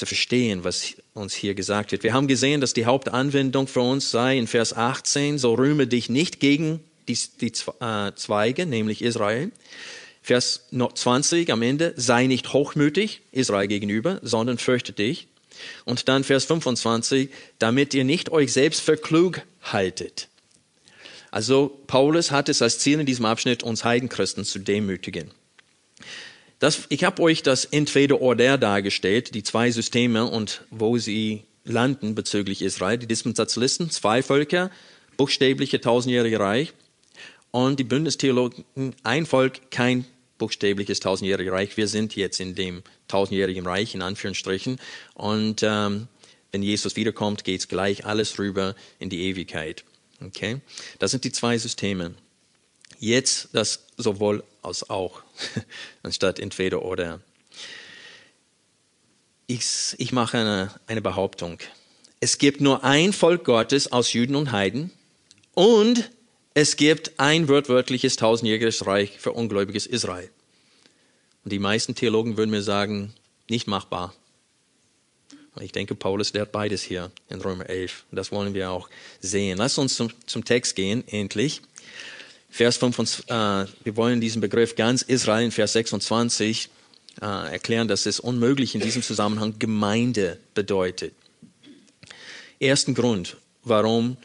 [0.00, 2.02] zu verstehen, was uns hier gesagt wird.
[2.02, 6.08] Wir haben gesehen, dass die Hauptanwendung für uns sei in Vers 18, so rühme dich
[6.08, 9.52] nicht gegen die, die äh, Zweige, nämlich Israel.
[10.22, 15.28] Vers 20 am Ende, sei nicht hochmütig Israel gegenüber, sondern fürchte dich.
[15.84, 20.28] Und dann Vers 25, damit ihr nicht euch selbst für klug haltet.
[21.30, 25.30] Also Paulus hat es als Ziel in diesem Abschnitt, uns Heidenchristen zu demütigen.
[26.60, 32.60] Das, ich habe euch das Entweder-Oder dargestellt, die zwei Systeme und wo sie landen bezüglich
[32.60, 32.98] Israel.
[32.98, 34.70] Die Dispensationalisten, zwei Völker,
[35.16, 36.74] buchstäbliche tausendjährige Reich
[37.50, 38.64] und die Bündnistheologen,
[39.02, 40.04] ein Volk, kein
[40.36, 41.76] buchstäbliches tausendjähriges Reich.
[41.78, 44.78] Wir sind jetzt in dem tausendjährigen Reich, in Anführungsstrichen.
[45.14, 46.08] Und ähm,
[46.52, 49.84] wenn Jesus wiederkommt, geht's gleich alles rüber in die Ewigkeit.
[50.22, 50.60] Okay?
[50.98, 52.14] Das sind die zwei Systeme.
[52.98, 55.22] Jetzt das sowohl als auch,
[56.02, 57.20] anstatt entweder oder.
[59.46, 61.58] Ich, ich mache eine, eine Behauptung.
[62.20, 64.90] Es gibt nur ein Volk Gottes aus Juden und Heiden
[65.54, 66.10] und
[66.54, 70.30] es gibt ein wortwörtliches tausendjähriges Reich für ungläubiges Israel.
[71.44, 73.14] Und die meisten Theologen würden mir sagen,
[73.48, 74.14] nicht machbar.
[75.60, 78.04] Ich denke, Paulus lehrt beides hier in Römer 11.
[78.12, 78.88] Das wollen wir auch
[79.20, 79.58] sehen.
[79.58, 81.60] Lass uns zum, zum Text gehen, endlich.
[82.50, 83.32] Vers 25, äh,
[83.84, 86.68] wir wollen diesen Begriff ganz Israel in Vers 26
[87.20, 91.14] äh, erklären, dass es unmöglich in diesem Zusammenhang Gemeinde bedeutet.
[92.58, 94.16] Ersten Grund, warum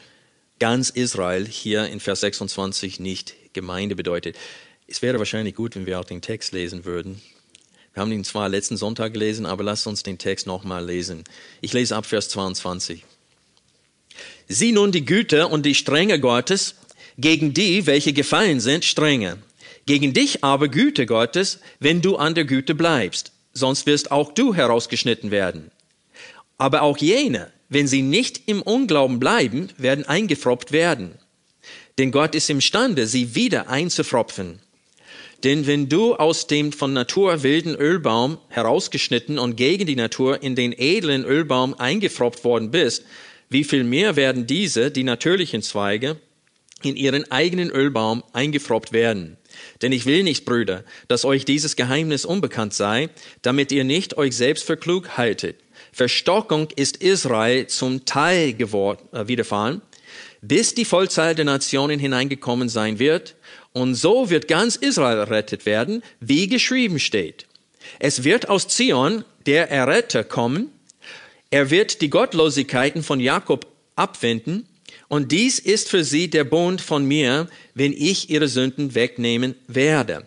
[0.58, 4.36] ganz Israel hier in Vers 26 nicht Gemeinde bedeutet.
[4.86, 7.22] Es wäre wahrscheinlich gut, wenn wir auch den Text lesen würden.
[7.94, 11.24] Wir haben ihn zwar letzten Sonntag gelesen, aber lasst uns den Text nochmal lesen.
[11.60, 13.04] Ich lese ab Vers 22.
[14.48, 16.74] Sieh nun die Güte und die Strenge Gottes,
[17.18, 19.38] gegen die, welche gefallen sind, strenge.
[19.86, 24.54] Gegen dich aber Güte Gottes, wenn du an der Güte bleibst, sonst wirst auch du
[24.54, 25.70] herausgeschnitten werden.
[26.58, 31.12] Aber auch jene, wenn sie nicht im Unglauben bleiben, werden eingefroppt werden.
[31.98, 34.60] Denn Gott ist imstande, sie wieder einzufropfen.
[35.44, 40.54] Denn wenn du aus dem von Natur wilden Ölbaum herausgeschnitten und gegen die Natur in
[40.54, 43.04] den edlen Ölbaum eingefroppt worden bist,
[43.48, 46.16] wie viel mehr werden diese, die natürlichen Zweige,
[46.82, 49.36] in ihren eigenen Ölbaum eingefroppt werden.
[49.80, 53.08] Denn ich will nicht, Brüder, dass euch dieses Geheimnis unbekannt sei,
[53.42, 55.56] damit ihr nicht euch selbst für klug haltet.
[55.92, 59.80] Verstockung ist Israel zum Teil geworden, äh, widerfahren,
[60.42, 63.34] bis die Vollzahl der Nationen hineingekommen sein wird.
[63.72, 67.46] Und so wird ganz Israel errettet werden, wie geschrieben steht.
[67.98, 70.70] Es wird aus Zion der Erretter kommen.
[71.50, 74.66] Er wird die Gottlosigkeiten von Jakob abwenden
[75.08, 80.26] und dies ist für sie der Bund von mir, wenn ich ihre Sünden wegnehmen werde.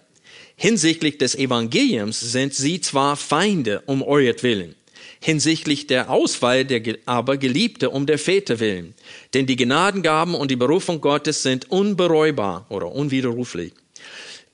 [0.56, 4.76] Hinsichtlich des Evangeliums sind sie zwar Feinde um euretwillen,
[5.22, 8.94] hinsichtlich der Auswahl der aber Geliebte um der Väter willen.
[9.34, 13.74] Denn die Gnadengaben und die Berufung Gottes sind unbereubar oder unwiderruflich.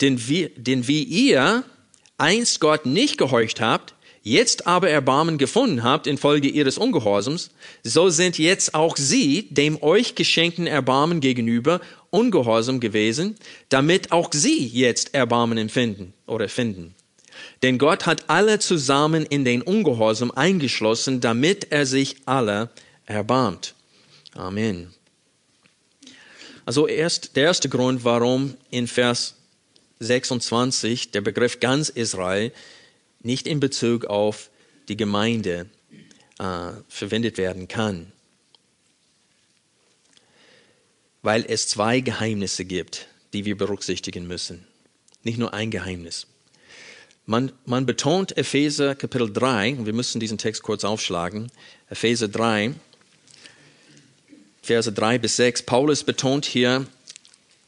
[0.02, 1.64] Denn wie, denn wie ihr
[2.18, 3.95] einst Gott nicht gehorcht habt,
[4.26, 7.52] jetzt aber Erbarmen gefunden habt infolge ihres Ungehorsams,
[7.84, 13.36] so sind jetzt auch sie dem euch geschenkten Erbarmen gegenüber ungehorsam gewesen,
[13.70, 16.96] damit auch sie jetzt Erbarmen empfinden oder finden.
[17.62, 22.70] Denn Gott hat alle zusammen in den Ungehorsam eingeschlossen, damit er sich alle
[23.06, 23.76] erbarmt.
[24.34, 24.92] Amen.
[26.66, 29.36] Also erst der erste Grund, warum in Vers
[30.00, 32.52] 26 der Begriff ganz Israel
[33.26, 34.50] nicht in Bezug auf
[34.88, 35.68] die Gemeinde
[36.40, 38.12] äh, verwendet werden kann.
[41.22, 44.68] Weil es zwei Geheimnisse gibt, die wir berücksichtigen müssen.
[45.24, 46.28] Nicht nur ein Geheimnis.
[47.26, 51.52] Man, man betont Epheser Kapitel 3, und wir müssen diesen Text kurz aufschlagen.
[51.90, 52.76] Epheser 3,
[54.62, 55.64] Verse 3 bis 6.
[55.64, 56.86] Paulus betont hier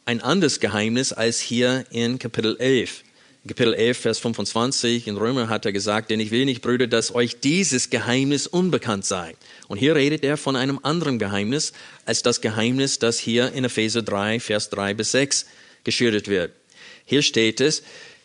[0.06, 3.04] ein anderes Geheimnis als hier in Kapitel 11.
[3.48, 7.16] Kapitel 11, Vers 25 in Römer hat er gesagt, denn ich will nicht, Brüder, dass
[7.16, 9.36] euch dieses Geheimnis unbekannt sei.
[9.70, 11.72] Und hier redet er von einem anderen Geheimnis
[12.06, 15.46] als das Geheimnis, das hier in Epheser 3, Vers 3 bis 6
[15.86, 16.52] geschildert wird.
[17.06, 17.84] Hier steht es,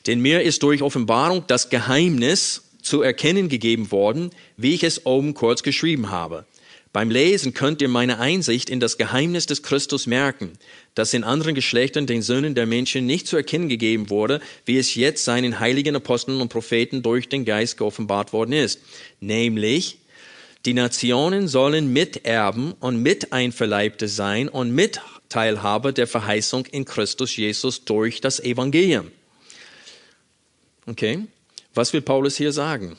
[0.08, 5.34] denn mir ist durch Offenbarung das Geheimnis zu erkennen gegeben worden, wie ich es oben
[5.34, 6.46] kurz geschrieben habe.
[6.92, 10.52] Beim Lesen könnt ihr meine Einsicht in das Geheimnis des Christus merken,
[10.94, 14.94] das in anderen Geschlechtern den Söhnen der Menschen nicht zu erkennen gegeben wurde, wie es
[14.94, 18.80] jetzt seinen heiligen Aposteln und Propheten durch den Geist geoffenbart worden ist.
[19.20, 19.98] Nämlich,
[20.64, 28.20] die Nationen sollen Miterben und Miteinverleibte sein und Mitteilhaber der Verheißung in Christus Jesus durch
[28.20, 29.10] das Evangelium.
[30.86, 31.20] Okay,
[31.74, 32.96] was will Paulus hier sagen?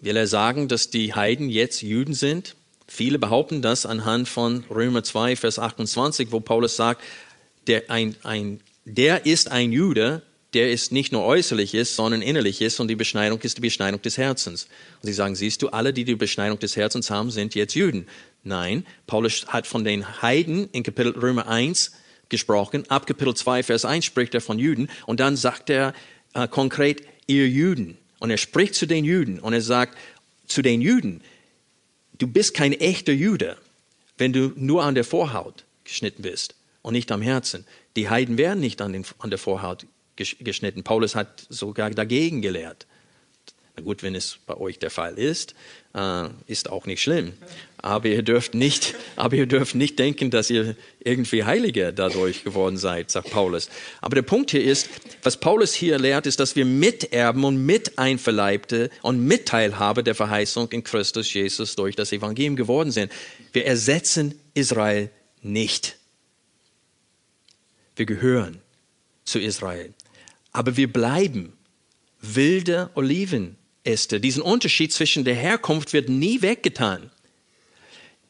[0.00, 2.54] Will er sagen, dass die Heiden jetzt Juden sind?
[2.88, 7.02] Viele behaupten das anhand von Römer 2, Vers 28, wo Paulus sagt,
[7.66, 10.22] der, ein, ein, der ist ein Jude,
[10.54, 14.00] der ist nicht nur äußerlich ist, sondern innerlich ist und die Beschneidung ist die Beschneidung
[14.00, 14.68] des Herzens.
[15.02, 18.06] Und sie sagen, siehst du, alle, die die Beschneidung des Herzens haben, sind jetzt Juden.
[18.42, 21.92] Nein, Paulus hat von den Heiden in Kapitel Römer 1
[22.30, 22.84] gesprochen.
[22.88, 25.92] Ab Kapitel 2, Vers 1 spricht er von Juden und dann sagt er
[26.32, 27.98] äh, konkret, ihr Juden.
[28.18, 29.98] Und er spricht zu den Juden und er sagt
[30.46, 31.20] zu den Juden,
[32.18, 33.56] du bist kein echter Jude,
[34.16, 37.64] wenn du nur an der Vorhaut geschnitten bist und nicht am Herzen.
[37.96, 40.82] Die Heiden werden nicht an, den, an der Vorhaut geschnitten.
[40.82, 42.86] Paulus hat sogar dagegen gelehrt.
[43.84, 45.54] Gut, wenn es bei euch der Fall ist,
[45.94, 47.32] äh, ist auch nicht schlimm.
[47.78, 52.76] Aber ihr dürft nicht, aber ihr dürft nicht denken, dass ihr irgendwie Heiliger dadurch geworden
[52.76, 53.68] seid, sagt Paulus.
[54.00, 54.88] Aber der Punkt hier ist,
[55.22, 60.84] was Paulus hier lehrt, ist, dass wir Miterben und Miteinverleibte und Mitteilhaber der Verheißung in
[60.84, 63.12] Christus Jesus durch das Evangelium geworden sind.
[63.52, 65.10] Wir ersetzen Israel
[65.42, 65.96] nicht.
[67.96, 68.60] Wir gehören
[69.24, 69.92] zu Israel.
[70.52, 71.52] Aber wir bleiben
[72.20, 72.90] wilde
[73.88, 74.20] Olivenäste.
[74.20, 77.10] Diesen Unterschied zwischen der Herkunft wird nie weggetan.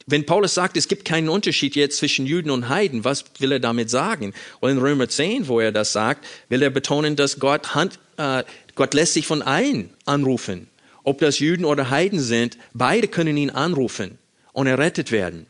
[0.05, 3.59] Wenn Paulus sagt, es gibt keinen Unterschied jetzt zwischen Juden und Heiden, was will er
[3.59, 4.33] damit sagen?
[4.59, 8.43] Und in Römer 10, wo er das sagt, will er betonen, dass Gott, Hand, äh,
[8.73, 10.67] Gott lässt sich von allen anrufen.
[11.03, 14.17] Ob das Juden oder Heiden sind, beide können ihn anrufen
[14.51, 15.45] und errettet werden.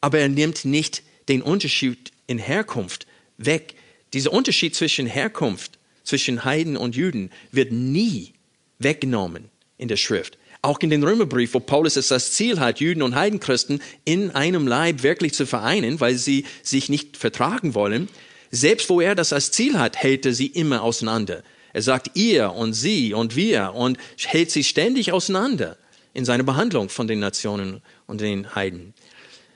[0.00, 3.74] Aber er nimmt nicht den Unterschied in Herkunft weg.
[4.14, 8.35] Dieser Unterschied zwischen Herkunft zwischen Heiden und Juden wird nie
[8.78, 10.38] weggenommen in der Schrift.
[10.62, 14.66] Auch in den Römerbrief, wo Paulus es das Ziel hat, Juden und Heidenchristen in einem
[14.66, 18.08] Leib wirklich zu vereinen, weil sie sich nicht vertragen wollen,
[18.50, 21.42] selbst wo er das als Ziel hat, hält er sie immer auseinander.
[21.72, 25.76] Er sagt ihr und sie und wir und hält sie ständig auseinander
[26.14, 28.94] in seiner Behandlung von den Nationen und den Heiden.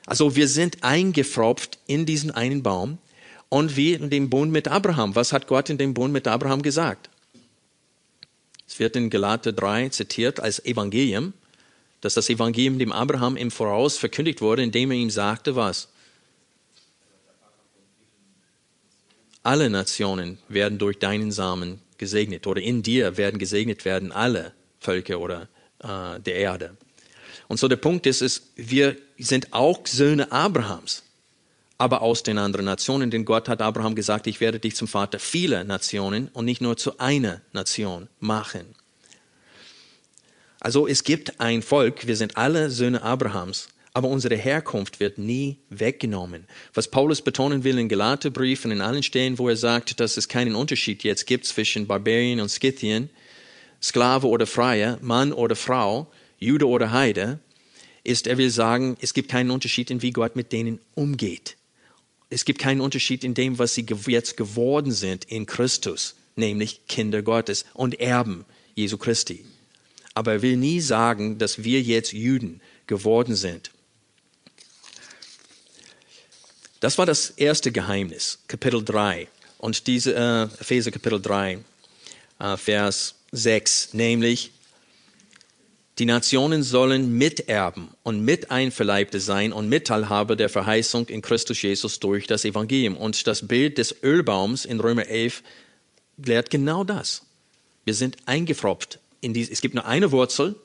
[0.06, 2.98] Also wir sind eingefropft in diesen einen Baum
[3.48, 5.14] und wie in dem Bund mit Abraham.
[5.14, 7.08] Was hat Gott in dem Bund mit Abraham gesagt?
[8.70, 11.32] Es wird in Galater 3 zitiert als Evangelium,
[12.02, 15.88] dass das Evangelium dem Abraham im Voraus verkündigt wurde, indem er ihm sagte, was?
[19.42, 25.18] Alle Nationen werden durch deinen Samen gesegnet oder in dir werden gesegnet werden alle Völker
[25.18, 25.48] oder
[25.80, 26.76] äh, der Erde.
[27.48, 31.02] Und so der Punkt ist, ist, wir sind auch Söhne Abrahams
[31.80, 33.10] aber aus den anderen Nationen.
[33.10, 36.76] Denn Gott hat Abraham gesagt, ich werde dich zum Vater vieler Nationen und nicht nur
[36.76, 38.74] zu einer Nation machen.
[40.60, 45.56] Also es gibt ein Volk, wir sind alle Söhne Abrahams, aber unsere Herkunft wird nie
[45.70, 46.44] weggenommen.
[46.74, 50.56] Was Paulus betonen will in Galaterbriefen, in allen Stellen, wo er sagt, dass es keinen
[50.56, 53.08] Unterschied jetzt gibt zwischen Barbarien und Scythien,
[53.82, 57.38] Sklave oder Freier, Mann oder Frau, Jude oder Heide,
[58.04, 61.56] ist, er will sagen, es gibt keinen Unterschied in wie Gott mit denen umgeht
[62.30, 67.22] es gibt keinen Unterschied in dem, was sie jetzt geworden sind in Christus, nämlich Kinder
[67.22, 68.44] Gottes und Erben
[68.76, 69.44] Jesu Christi.
[70.14, 73.72] Aber er will nie sagen, dass wir jetzt Juden geworden sind.
[76.78, 79.28] Das war das erste Geheimnis, Kapitel 3.
[79.58, 81.58] Und diese äh, Epheser Kapitel 3,
[82.38, 84.52] äh, Vers 6, nämlich
[86.00, 92.26] die Nationen sollen Miterben und Miteinverleibte sein und Mitteilhaber der Verheißung in Christus Jesus durch
[92.26, 92.96] das Evangelium.
[92.96, 95.42] Und das Bild des Ölbaums in Römer 11
[96.16, 97.26] lehrt genau das.
[97.84, 98.98] Wir sind eingefropft.
[99.20, 100.56] In dies, es gibt nur eine Wurzel,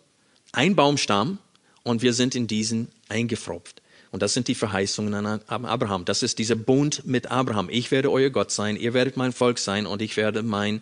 [0.54, 1.40] ein Baumstamm
[1.84, 3.82] und wir sind in diesen eingefropft.
[4.12, 6.06] Und das sind die Verheißungen an Abraham.
[6.06, 7.68] Das ist dieser Bund mit Abraham.
[7.70, 10.82] Ich werde euer Gott sein, ihr werdet mein Volk sein und ich werde mein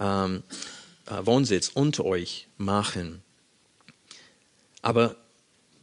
[0.00, 0.42] ähm,
[1.04, 3.22] äh, Wohnsitz unter euch machen.
[4.82, 5.16] Aber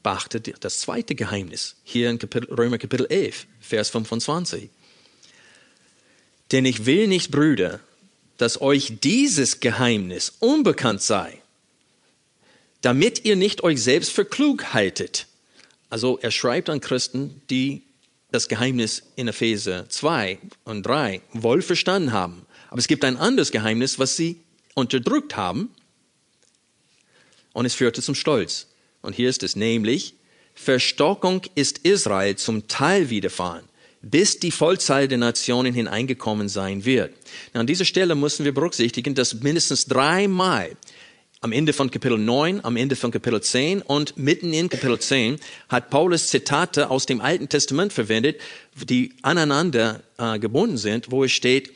[0.04, 4.70] beachtet das zweite Geheimnis hier in Kapitel, Römer Kapitel 11, Vers 25.
[6.52, 7.80] Denn ich will nicht, Brüder,
[8.38, 11.42] dass euch dieses Geheimnis unbekannt sei,
[12.82, 15.28] damit ihr nicht euch selbst für klug haltet.
[15.90, 17.84] Also er schreibt an Christen, die
[18.32, 23.52] das Geheimnis in Epheser 2 und 3 wohl verstanden haben, Aber es gibt ein anderes
[23.52, 24.40] Geheimnis, was sie
[24.76, 25.72] unterdrückt haben.
[27.54, 28.68] Und es führte zum Stolz.
[29.02, 30.16] Und hier ist es nämlich,
[30.54, 33.64] Verstockung ist Israel zum Teil widerfahren,
[34.02, 37.14] bis die Vollzahl der Nationen hineingekommen sein wird.
[37.54, 40.76] an dieser Stelle müssen wir berücksichtigen, dass mindestens dreimal
[41.42, 45.40] am Ende von Kapitel 9, am Ende von Kapitel 10 und mitten in Kapitel 10
[45.70, 48.42] hat Paulus Zitate aus dem Alten Testament verwendet,
[48.76, 51.72] die aneinander äh, gebunden sind, wo es steht,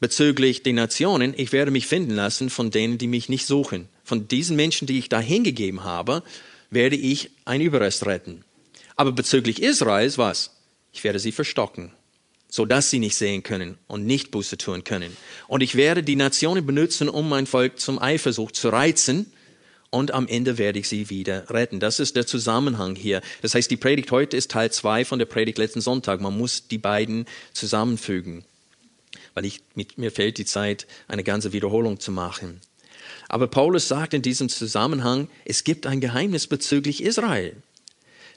[0.00, 3.88] bezüglich den Nationen, ich werde mich finden lassen von denen, die mich nicht suchen.
[4.02, 6.22] Von diesen Menschen, die ich da hingegeben habe,
[6.72, 8.44] werde ich ein Überrest retten.
[8.96, 10.56] Aber bezüglich Israels was?
[10.92, 11.92] Ich werde sie verstocken
[12.52, 15.16] so dass sie nicht sehen können und nicht Buße tun können.
[15.48, 19.32] Und ich werde die Nationen benutzen, um mein Volk zum Eifersucht zu reizen.
[19.88, 21.80] Und am Ende werde ich sie wieder retten.
[21.80, 23.22] Das ist der Zusammenhang hier.
[23.40, 26.20] Das heißt, die Predigt heute ist Teil zwei von der Predigt letzten Sonntag.
[26.20, 28.44] Man muss die beiden zusammenfügen.
[29.32, 32.60] Weil ich, mit, mir fehlt die Zeit, eine ganze Wiederholung zu machen.
[33.32, 37.56] Aber Paulus sagt in diesem Zusammenhang, es gibt ein Geheimnis bezüglich Israel.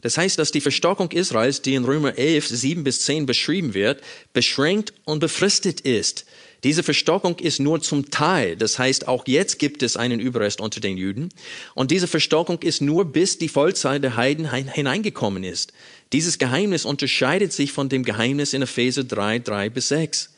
[0.02, 4.02] Das heißt, dass die Verstockung Israels, die in Römer 11, 7 bis 10 beschrieben wird,
[4.32, 6.26] beschränkt und befristet ist.
[6.64, 8.56] Diese Verstockung ist nur zum Teil.
[8.56, 11.28] Das heißt, auch jetzt gibt es einen Überrest unter den Juden.
[11.74, 15.74] Und diese Verstockung ist nur bis die Vollzahl der Heiden hineingekommen ist.
[16.14, 20.30] Dieses Geheimnis unterscheidet sich von dem Geheimnis in Epheser 3, 3 bis 6.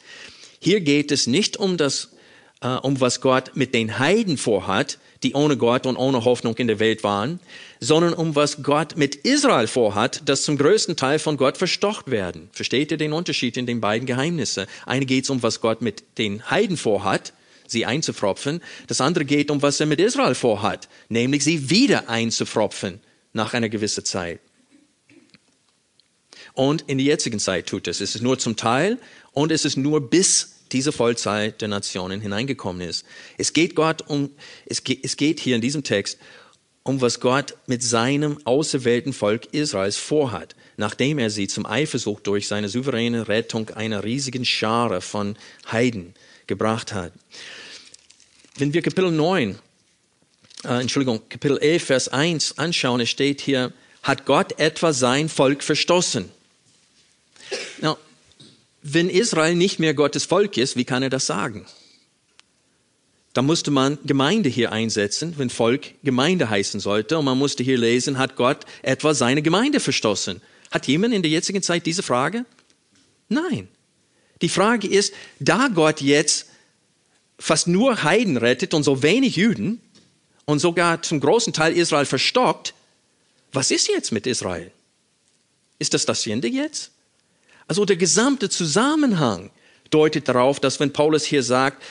[0.60, 2.10] Hier geht es nicht um das,
[2.62, 6.68] äh, um was Gott mit den Heiden vorhat, die ohne Gott und ohne Hoffnung in
[6.68, 7.40] der Welt waren,
[7.80, 12.50] sondern um was Gott mit Israel vorhat, das zum größten Teil von Gott verstocht werden.
[12.52, 14.68] Versteht ihr den Unterschied in den beiden Geheimnissen?
[14.86, 17.34] Eine geht um, was Gott mit den Heiden vorhat,
[17.68, 18.62] sie einzufropfen.
[18.88, 23.02] Das andere geht um, was er mit Israel vorhat, nämlich sie wieder einzufropfen
[23.34, 24.40] nach einer gewissen Zeit.
[26.54, 28.02] Und in der jetzigen Zeit tut es.
[28.02, 28.98] Es ist nur zum Teil
[29.32, 33.06] und es ist nur bis diese Vollzeit der Nationen hineingekommen ist.
[33.38, 34.30] Es geht Gott um,
[34.66, 36.18] es geht, es geht hier in diesem Text
[36.88, 42.48] um was Gott mit seinem auserwählten Volk Israels vorhat, nachdem er sie zum Eifersucht durch
[42.48, 45.36] seine souveräne Rettung einer riesigen Schare von
[45.70, 46.14] Heiden
[46.48, 47.12] gebracht hat.
[48.58, 49.60] Wenn wir Kapitel 9,
[50.64, 55.64] äh, Entschuldigung, Kapitel 11, Vers 1 anschauen, es steht hier, hat Gott etwa sein Volk
[55.64, 56.30] verstoßen?
[57.82, 57.98] Now,
[58.94, 61.66] wenn Israel nicht mehr Gottes Volk ist, wie kann er das sagen?
[63.34, 67.18] Da musste man Gemeinde hier einsetzen, wenn Volk Gemeinde heißen sollte.
[67.18, 70.42] Und man musste hier lesen, hat Gott etwa seine Gemeinde verstoßen?
[70.72, 72.46] Hat jemand in der jetzigen Zeit diese Frage?
[73.30, 73.68] Nein.
[74.42, 76.48] Die Frage ist, da Gott jetzt
[77.38, 79.82] fast nur Heiden rettet und so wenig Juden
[80.46, 82.74] und sogar zum großen Teil Israel verstockt,
[83.52, 84.72] was ist jetzt mit Israel?
[85.78, 86.92] Ist das das Ende jetzt?
[87.68, 89.52] Also der gesamte Zusammenhang
[89.90, 91.84] deutet darauf, dass wenn Paulus hier sagt,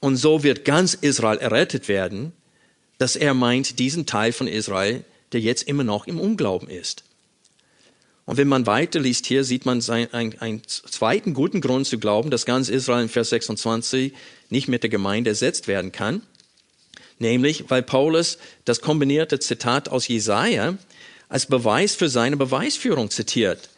[0.00, 2.32] und so wird ganz Israel errettet werden,
[2.98, 7.04] dass er meint diesen Teil von Israel, der jetzt immer noch im Unglauben ist.
[8.26, 12.44] Und wenn man weiterliest hier, sieht man einen, einen zweiten guten Grund zu glauben, dass
[12.44, 14.12] ganz Israel in Vers 26
[14.50, 16.22] nicht mit der Gemeinde ersetzt werden kann.
[17.18, 20.76] Nämlich, weil Paulus das kombinierte Zitat aus Jesaja
[21.28, 23.70] als Beweis für seine Beweisführung zitiert.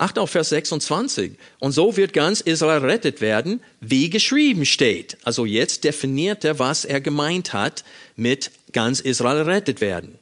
[0.00, 1.32] Acht auf Vers 26.
[1.58, 5.18] Und so wird ganz Israel rettet werden, wie geschrieben steht.
[5.24, 7.84] Also jetzt definiert er, was er gemeint hat
[8.16, 10.18] mit ganz Israel rettet werden.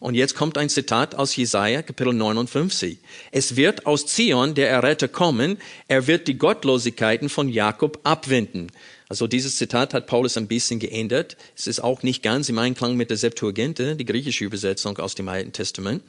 [0.00, 2.96] Und jetzt kommt ein Zitat aus Jesaja, Kapitel 59.
[3.30, 8.68] Es wird aus Zion der Erretter kommen, er wird die Gottlosigkeiten von Jakob abwenden.
[9.10, 11.36] Also dieses Zitat hat Paulus ein bisschen geändert.
[11.56, 15.28] Es ist auch nicht ganz im Einklang mit der Septuaginte, die griechische Übersetzung aus dem
[15.28, 16.02] Alten Testament.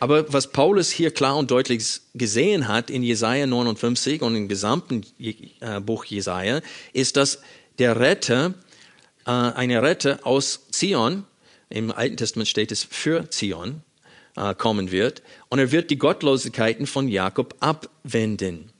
[0.00, 5.04] Aber was Paulus hier klar und deutlich gesehen hat in Jesaja 59 und im gesamten
[5.18, 6.60] äh, Buch Jesaja,
[6.92, 7.40] ist, dass
[7.78, 8.54] der Retter,
[9.26, 11.24] äh, eine Retter aus Zion,
[11.68, 13.82] im Alten Testament steht es für Zion,
[14.36, 15.22] äh, kommen wird.
[15.48, 18.72] Und er wird die Gottlosigkeiten von Jakob abwenden.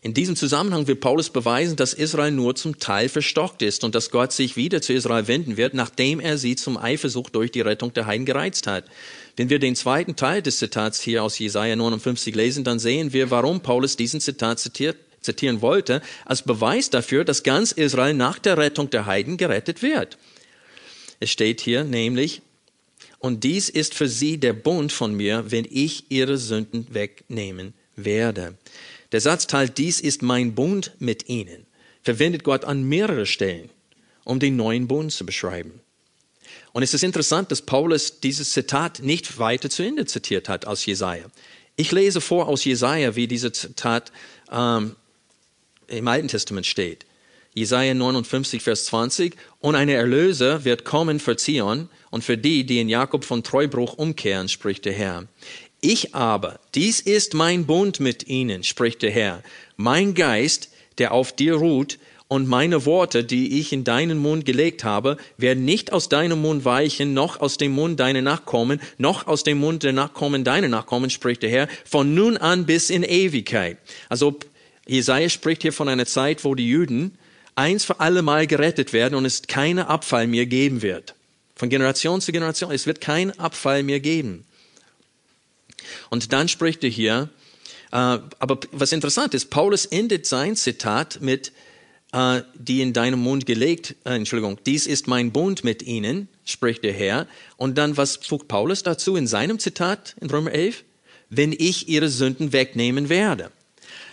[0.00, 4.10] In diesem Zusammenhang will Paulus beweisen, dass Israel nur zum Teil verstockt ist und dass
[4.10, 7.92] Gott sich wieder zu Israel wenden wird, nachdem er sie zum Eifersucht durch die Rettung
[7.92, 8.84] der Heiden gereizt hat.
[9.36, 13.32] Wenn wir den zweiten Teil des Zitats hier aus Jesaja 59 lesen, dann sehen wir,
[13.32, 18.56] warum Paulus diesen Zitat zitiert, zitieren wollte, als Beweis dafür, dass ganz Israel nach der
[18.56, 20.16] Rettung der Heiden gerettet wird.
[21.18, 22.40] Es steht hier nämlich,
[23.18, 28.54] und dies ist für sie der Bund von mir, wenn ich ihre Sünden wegnehmen werde.
[29.12, 31.66] Der Satzteil, dies ist mein Bund mit ihnen,
[32.02, 33.70] verwendet Gott an mehreren Stellen,
[34.24, 35.80] um den neuen Bund zu beschreiben.
[36.72, 40.84] Und es ist interessant, dass Paulus dieses Zitat nicht weiter zu Ende zitiert hat aus
[40.84, 41.24] Jesaja.
[41.76, 44.12] Ich lese vor aus Jesaja, wie dieses Zitat
[44.50, 44.96] ähm,
[45.86, 47.06] im Alten Testament steht.
[47.54, 49.34] Jesaja 59, Vers 20.
[49.60, 53.94] Und ein Erlöser wird kommen für Zion und für die, die in Jakob von Treubruch
[53.94, 55.26] umkehren, spricht der Herr.
[55.80, 59.42] Ich aber, dies ist mein Bund mit ihnen, spricht der Herr.
[59.76, 61.98] Mein Geist, der auf dir ruht,
[62.28, 66.66] und meine Worte, die ich in deinen Mund gelegt habe, werden nicht aus deinem Mund
[66.66, 71.08] weichen, noch aus dem Mund deiner Nachkommen, noch aus dem Mund der Nachkommen deiner Nachkommen,
[71.08, 73.78] spricht der Herr, von nun an bis in Ewigkeit.
[74.10, 74.38] Also
[74.86, 77.16] Jesaja spricht hier von einer Zeit, wo die Juden
[77.54, 81.14] eins für alle Mal gerettet werden und es keine Abfall mehr geben wird.
[81.56, 82.70] Von Generation zu Generation.
[82.70, 84.44] Es wird keinen Abfall mehr geben.
[86.10, 87.30] Und dann spricht er hier,
[87.90, 91.52] äh, aber was interessant ist, Paulus endet sein Zitat mit,
[92.12, 96.84] äh, die in deinem Mund gelegt, äh, Entschuldigung, dies ist mein Bund mit ihnen, spricht
[96.84, 97.26] der Herr.
[97.56, 100.84] Und dann, was fügt Paulus dazu in seinem Zitat in Römer 11?
[101.30, 103.50] Wenn ich ihre Sünden wegnehmen werde.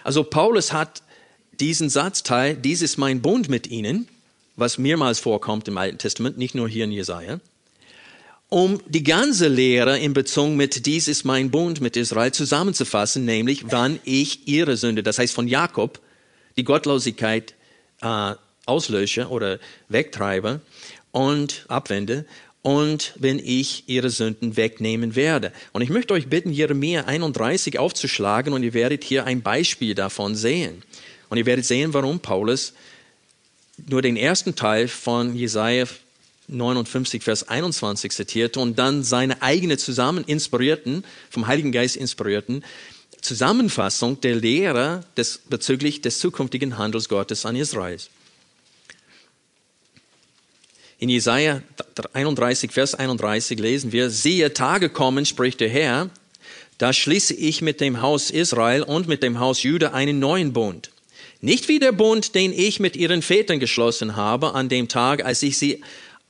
[0.04, 1.02] Also Paulus hat
[1.60, 4.08] diesen Satzteil, dies ist mein Bund mit ihnen,
[4.56, 7.40] was mehrmals vorkommt im Alten Testament, nicht nur hier in Jesaja,
[8.50, 13.72] um die ganze Lehre in Bezug mit dies ist mein Bund mit Israel zusammenzufassen, nämlich
[13.72, 16.00] wann ich ihre Sünde, das heißt von Jakob,
[16.58, 17.56] die Gottlosigkeit
[18.02, 18.34] äh,
[18.66, 20.62] auslösche oder wegtreibe
[21.12, 22.26] und abwende
[22.62, 25.52] und wenn ich ihre Sünden wegnehmen werde.
[25.72, 30.36] Und ich möchte euch bitten, Jeremia 31 aufzuschlagen und ihr werdet hier ein Beispiel davon
[30.36, 30.82] sehen.
[31.30, 32.74] Und ihr werdet sehen, warum Paulus
[33.88, 35.86] nur den ersten Teil von Jesaja
[36.48, 42.64] 59, Vers 21 zitierte und dann seine eigene zusammen inspirierten, vom Heiligen Geist inspirierten
[43.22, 47.98] Zusammenfassung der Lehre des, bezüglich des zukünftigen Handels Gottes an Israel.
[51.00, 51.62] In Jesaja
[52.14, 56.10] 31, Vers 31 lesen wir, siehe, Tage kommen, spricht der Herr,
[56.78, 60.92] da schließe ich mit dem Haus Israel und mit dem Haus Juda einen neuen Bund.
[61.42, 65.44] Nicht wie der Bund, den ich mit ihren Vätern geschlossen habe an dem Tag, als
[65.44, 65.82] ich sie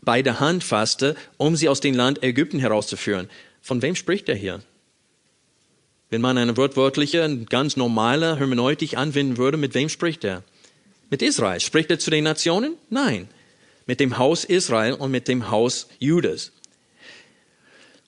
[0.05, 3.29] bei der Hand fasste, um sie aus dem Land Ägypten herauszuführen.
[3.61, 4.61] Von wem spricht er hier?
[6.09, 10.43] Wenn man eine wortwörtliche, ganz normale Hermeneutik anwenden würde, mit wem spricht er?
[11.09, 11.59] Mit Israel.
[11.59, 12.75] Spricht er zu den Nationen?
[12.89, 13.27] Nein.
[13.87, 16.51] Mit dem Haus Israel und mit dem Haus Judas.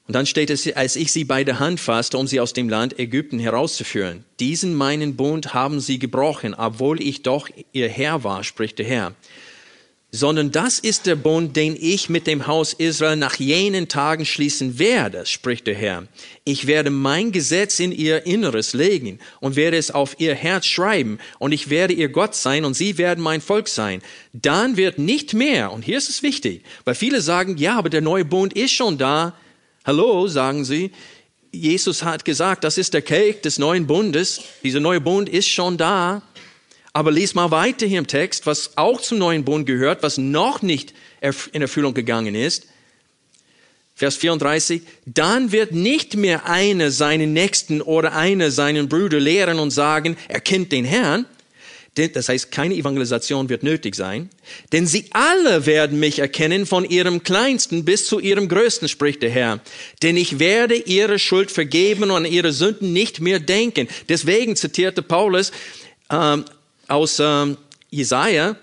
[0.07, 2.69] Und dann steht es, als ich sie bei der Hand fasste, um sie aus dem
[2.69, 4.23] Land Ägypten herauszuführen.
[4.39, 9.15] Diesen meinen Bund haben sie gebrochen, obwohl ich doch ihr Herr war, spricht der Herr
[10.17, 14.79] sondern das ist der Bund, den ich mit dem Haus Israel nach jenen Tagen schließen
[14.79, 16.07] werde, spricht der Herr.
[16.43, 21.19] Ich werde mein Gesetz in ihr Inneres legen und werde es auf ihr Herz schreiben
[21.37, 24.01] und ich werde ihr Gott sein und sie werden mein Volk sein.
[24.33, 28.01] Dann wird nicht mehr, und hier ist es wichtig, weil viele sagen, ja, aber der
[28.01, 29.35] neue Bund ist schon da.
[29.85, 30.91] Hallo, sagen sie.
[31.51, 34.41] Jesus hat gesagt, das ist der Kelch des neuen Bundes.
[34.63, 36.23] Dieser neue Bund ist schon da.
[36.97, 40.63] Aber lies mal weiter hier im Text, was auch zum neuen Bund gehört, was noch
[40.63, 40.95] nicht
[41.51, 42.65] in Erfüllung gegangen ist.
[43.93, 49.69] Vers 34, dann wird nicht mehr einer seinen Nächsten oder einer seinen Brüder lehren und
[49.69, 51.27] sagen, er kennt den Herrn,
[51.93, 54.31] das heißt, keine Evangelisation wird nötig sein,
[54.71, 59.29] denn sie alle werden mich erkennen von ihrem Kleinsten bis zu ihrem Größten, spricht der
[59.29, 59.59] Herr.
[60.01, 63.87] Denn ich werde ihre Schuld vergeben und an ihre Sünden nicht mehr denken.
[64.09, 65.51] Deswegen zitierte Paulus
[66.09, 66.45] ähm,
[66.87, 67.57] aus ähm,
[67.89, 68.55] Jesaja.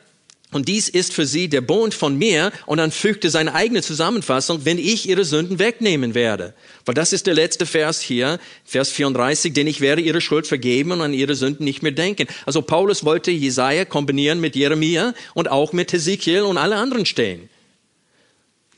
[0.52, 2.52] Und dies ist für sie der Bund von mir.
[2.66, 6.54] Und dann fügte seine eigene Zusammenfassung, wenn ich ihre Sünden wegnehmen werde.
[6.84, 10.92] Weil das ist der letzte Vers hier, Vers 34, denn ich werde ihre Schuld vergeben
[10.92, 12.28] und an ihre Sünden nicht mehr denken.
[12.46, 17.48] Also Paulus wollte Jesaja kombinieren mit Jeremia und auch mit Hesekiel und alle anderen Stellen.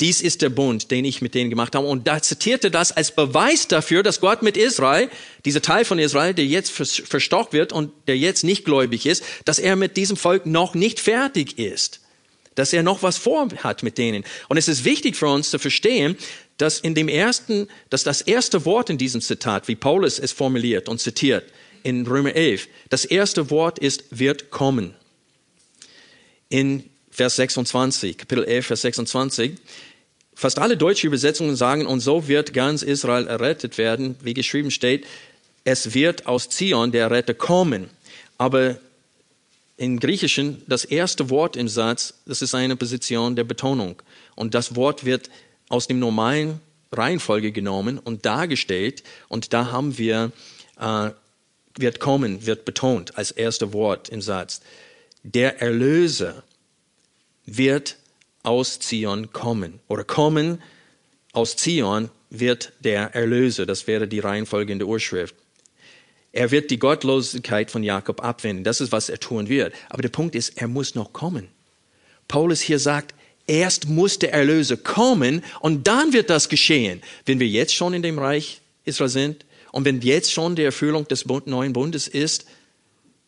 [0.00, 1.86] Dies ist der Bund, den ich mit denen gemacht habe.
[1.86, 5.08] Und da zitierte das als Beweis dafür, dass Gott mit Israel,
[5.44, 9.58] dieser Teil von Israel, der jetzt verstockt wird und der jetzt nicht gläubig ist, dass
[9.58, 12.00] er mit diesem Volk noch nicht fertig ist.
[12.54, 14.24] Dass er noch was vorhat mit denen.
[14.48, 16.16] Und es ist wichtig für uns zu verstehen,
[16.58, 20.88] dass in dem ersten, dass das erste Wort in diesem Zitat, wie Paulus es formuliert
[20.88, 21.44] und zitiert,
[21.82, 24.94] in Römer 11, das erste Wort ist wird kommen.
[26.48, 26.84] In
[27.16, 29.52] Vers 26, Kapitel 11, Vers 26.
[30.34, 35.06] Fast alle deutsche Übersetzungen sagen, und so wird ganz Israel errettet werden, wie geschrieben steht,
[35.64, 37.88] es wird aus Zion der Retter kommen.
[38.36, 38.76] Aber
[39.78, 43.96] im Griechischen, das erste Wort im Satz, das ist eine Position der Betonung.
[44.34, 45.30] Und das Wort wird
[45.70, 46.60] aus dem normalen
[46.92, 49.02] Reihenfolge genommen und dargestellt.
[49.28, 50.32] Und da haben wir,
[50.78, 51.12] äh,
[51.78, 54.60] wird kommen, wird betont als erste Wort im Satz.
[55.22, 56.44] Der Erlöser
[57.46, 57.96] wird
[58.42, 59.80] aus Zion kommen.
[59.88, 60.62] Oder kommen
[61.32, 63.66] aus Zion wird der Erlöser.
[63.66, 65.34] Das wäre die Reihenfolge in der Urschrift.
[66.32, 68.62] Er wird die Gottlosigkeit von Jakob abwenden.
[68.62, 69.72] Das ist, was er tun wird.
[69.88, 71.48] Aber der Punkt ist, er muss noch kommen.
[72.28, 73.14] Paulus hier sagt,
[73.46, 77.02] erst muss der Erlöser kommen und dann wird das geschehen.
[77.24, 81.08] Wenn wir jetzt schon in dem Reich Israel sind und wenn jetzt schon die Erfüllung
[81.08, 82.46] des neuen Bundes ist,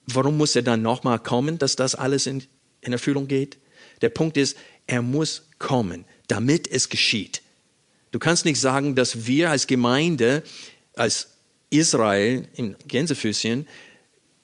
[0.06, 2.42] warum muss er dann nochmal kommen, dass das alles in,
[2.80, 3.58] in Erfüllung geht?
[4.00, 7.42] Der Punkt ist, er muss kommen, damit es geschieht.
[8.10, 10.42] Du kannst nicht sagen, dass wir als Gemeinde,
[10.94, 11.28] als
[11.70, 13.66] Israel im Gänsefüßchen,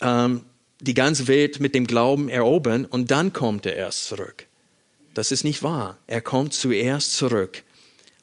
[0.01, 0.45] ähm,
[0.81, 4.47] die ganze Welt mit dem Glauben erobern und dann kommt er erst zurück.
[5.15, 5.97] Das ist nicht wahr.
[6.07, 7.63] Er kommt zuerst zurück.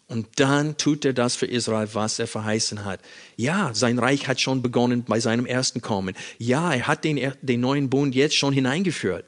[0.08, 3.00] Und dann tut er das für Israel, was er verheißen hat.
[3.38, 6.16] Ja, sein Reich hat schon begonnen bei seinem ersten Kommen.
[6.38, 9.24] Ja, er hat den, den neuen Bund jetzt schon hineingeführt.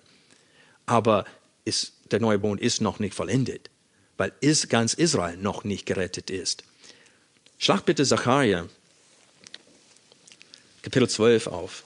[0.86, 1.24] Aber
[1.64, 3.70] ist, der neue Bund ist noch nicht vollendet,
[4.18, 6.64] weil ist ganz Israel noch nicht gerettet ist.
[7.58, 8.68] Schlag bitte Zachariah,
[10.82, 11.84] Kapitel 12 auf.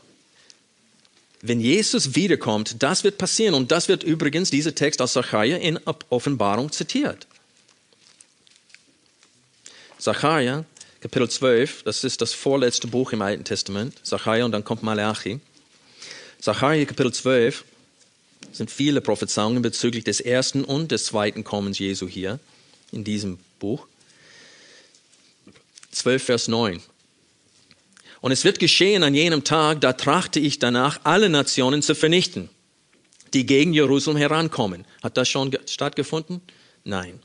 [1.41, 3.53] Wenn Jesus wiederkommt, das wird passieren.
[3.53, 7.27] Und das wird übrigens dieser Text aus Zachariah in Offenbarung zitiert.
[9.99, 10.65] Zachariah,
[10.99, 13.93] Kapitel 12, das ist das vorletzte Buch im Alten Testament.
[14.03, 15.39] Zachariah und dann kommt Malachi.
[16.39, 17.63] Zachariah, Kapitel 12,
[18.51, 22.39] sind viele Prophezeiungen bezüglich des ersten und des zweiten Kommens Jesu hier
[22.91, 23.87] in diesem Buch.
[25.91, 26.81] 12, Vers 9.
[28.21, 32.49] Und es wird geschehen an jenem Tag, da trachte ich danach, alle Nationen zu vernichten,
[33.33, 34.85] die gegen Jerusalem herankommen.
[35.03, 36.41] Hat das schon stattgefunden?
[36.83, 37.19] Nein.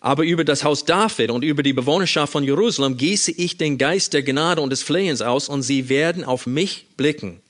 [0.00, 4.14] Aber über das Haus David und über die Bewohnerschaft von Jerusalem gieße ich den Geist
[4.14, 7.40] der Gnade und des Flehens aus, und sie werden auf mich blicken,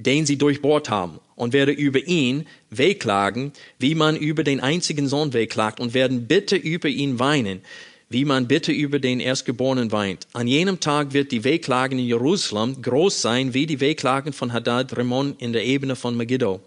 [0.00, 5.32] den sie durchbohrt haben, und werde über ihn wehklagen, wie man über den einzigen Sohn
[5.32, 7.60] wehklagt, und werden bitte über ihn weinen,
[8.10, 10.26] wie man bitte über den Erstgeborenen weint.
[10.32, 14.96] An jenem Tag wird die Wehklagen in Jerusalem groß sein, wie die Wehklagen von Hadad
[14.96, 16.60] Remon in der Ebene von Megiddo.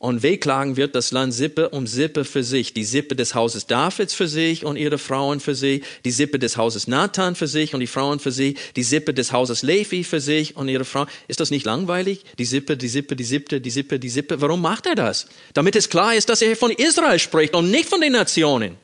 [0.00, 2.72] Und wehklagen wird das Land Sippe um Sippe für sich.
[2.72, 5.82] Die Sippe des Hauses Davids für sich und ihre Frauen für sich.
[6.06, 8.56] Die Sippe des Hauses Nathan für sich und die Frauen für sich.
[8.76, 11.06] Die Sippe des Hauses Levi für sich und ihre Frauen.
[11.28, 12.24] Ist das nicht langweilig?
[12.38, 14.40] Die Sippe, die Sippe, die Sippe, die Sippe, die Sippe.
[14.40, 15.26] Warum macht er das?
[15.52, 18.78] Damit es klar ist, dass er von Israel spricht und nicht von den Nationen.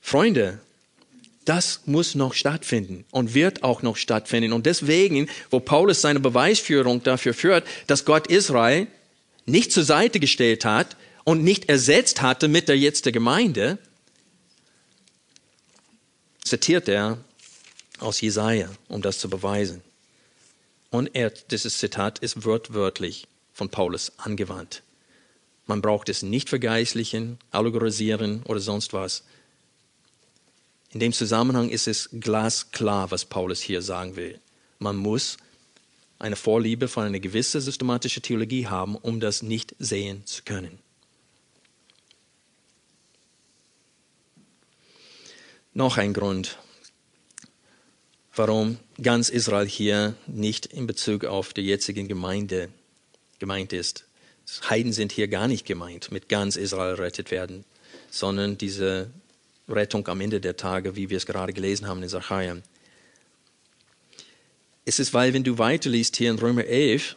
[0.00, 0.60] Freunde,
[1.48, 4.52] das muss noch stattfinden und wird auch noch stattfinden.
[4.52, 8.86] Und deswegen, wo Paulus seine Beweisführung dafür führt, dass Gott Israel
[9.46, 13.78] nicht zur Seite gestellt hat und nicht ersetzt hatte mit der jetzt der Gemeinde,
[16.44, 17.18] zitiert er
[17.98, 19.82] aus Jesaja, um das zu beweisen.
[20.90, 24.82] Und er, dieses Zitat ist wörtwörtlich von Paulus angewandt.
[25.66, 29.24] Man braucht es nicht vergeistlichen, allegorisieren oder sonst was.
[30.90, 34.40] In dem Zusammenhang ist es glasklar, was Paulus hier sagen will.
[34.78, 35.36] Man muss
[36.18, 40.78] eine Vorliebe für eine gewisse systematische Theologie haben, um das nicht sehen zu können.
[45.74, 46.58] Noch ein Grund,
[48.34, 52.70] warum ganz Israel hier nicht in Bezug auf die jetzige Gemeinde
[53.38, 54.04] gemeint ist.
[54.68, 57.64] Heiden sind hier gar nicht gemeint, mit ganz Israel rettet werden,
[58.10, 59.10] sondern diese
[59.68, 62.58] Rettung am Ende der Tage, wie wir es gerade gelesen haben in Zachariah.
[64.84, 67.16] Es ist, weil, wenn du weiterliest hier in Römer 11,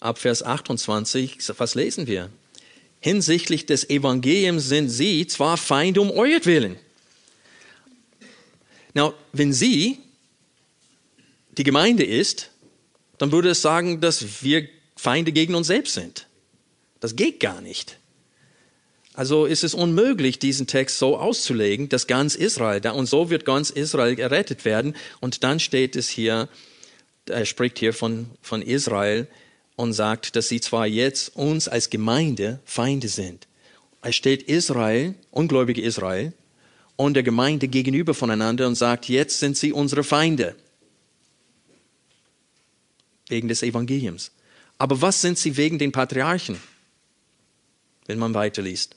[0.00, 2.30] ab Vers 28, was lesen wir?
[3.00, 6.76] Hinsichtlich des Evangeliums sind sie zwar Feinde um euretwillen.
[8.94, 9.98] Na, wenn sie
[11.52, 12.50] die Gemeinde ist,
[13.18, 16.26] dann würde es sagen, dass wir Feinde gegen uns selbst sind.
[17.00, 17.97] Das geht gar nicht.
[19.18, 23.68] Also ist es unmöglich, diesen Text so auszulegen, dass ganz Israel, und so wird ganz
[23.68, 24.94] Israel gerettet werden.
[25.18, 26.48] Und dann steht es hier,
[27.26, 29.26] er spricht hier von, von Israel
[29.74, 33.48] und sagt, dass sie zwar jetzt uns als Gemeinde Feinde sind.
[34.02, 36.32] Er stellt Israel, ungläubige Israel,
[36.94, 40.54] und der Gemeinde gegenüber voneinander und sagt, jetzt sind sie unsere Feinde.
[43.26, 44.30] Wegen des Evangeliums.
[44.78, 46.60] Aber was sind sie wegen den Patriarchen?
[48.06, 48.94] Wenn man weiterliest.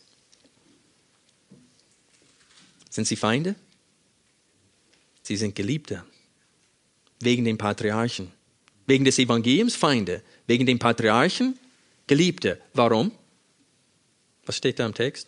[2.91, 3.55] Sind sie Feinde?
[5.23, 6.03] Sie sind Geliebte.
[7.21, 8.31] Wegen den Patriarchen.
[8.85, 10.21] Wegen des Evangeliums Feinde.
[10.45, 11.57] Wegen den Patriarchen
[12.05, 12.59] Geliebte.
[12.73, 13.11] Warum?
[14.45, 15.27] Was steht da im Text?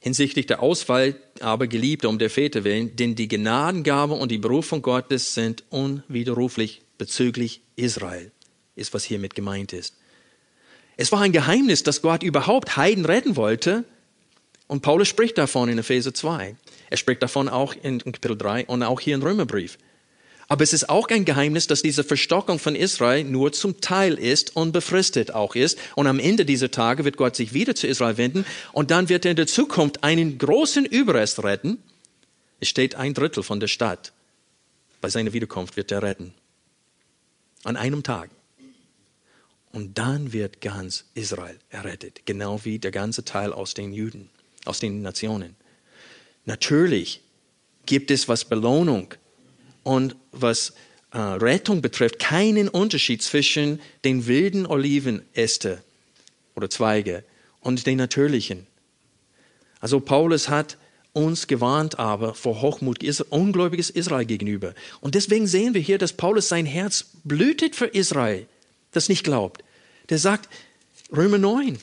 [0.00, 4.82] Hinsichtlich der Auswahl aber Geliebte um der Väter willen, denn die Gnadengabe und die Berufung
[4.82, 8.32] Gottes sind unwiderruflich bezüglich Israel,
[8.74, 9.99] ist was hiermit gemeint ist.
[11.00, 13.84] Es war ein Geheimnis, dass Gott überhaupt Heiden retten wollte,
[14.68, 16.54] Und Paulus spricht davon in Epheser 2.
[16.90, 19.78] Er spricht davon auch in Kapitel 3 und auch hier im Römerbrief.
[20.46, 24.54] Aber es ist auch ein Geheimnis, dass diese Verstockung von Israel nur zum Teil ist
[24.54, 25.78] und befristet auch ist.
[25.96, 29.24] Und am Ende dieser Tage wird Gott sich wieder zu Israel wenden und dann wird
[29.24, 31.78] er in der Zukunft einen großen Überrest retten.
[32.60, 34.12] Es steht ein Drittel von der Stadt.
[35.00, 36.34] Bei seiner Wiederkunft wird er retten.
[37.64, 38.28] An einem Tag.
[39.72, 44.28] Und dann wird ganz Israel errettet, genau wie der ganze Teil aus den Juden,
[44.64, 45.54] aus den Nationen.
[46.44, 47.20] Natürlich
[47.86, 49.14] gibt es, was Belohnung
[49.84, 50.74] und was
[51.12, 55.82] äh, Rettung betrifft, keinen Unterschied zwischen den wilden Olivenäste
[56.54, 57.24] oder Zweige
[57.60, 58.66] und den natürlichen.
[59.80, 60.76] Also Paulus hat
[61.12, 62.98] uns gewarnt aber vor Hochmut,
[63.30, 64.74] ungläubiges Israel gegenüber.
[65.00, 68.46] Und deswegen sehen wir hier, dass Paulus sein Herz blühtet für Israel,
[68.92, 69.62] das nicht glaubt.
[70.08, 70.48] Der sagt,
[71.12, 71.78] Römer 9,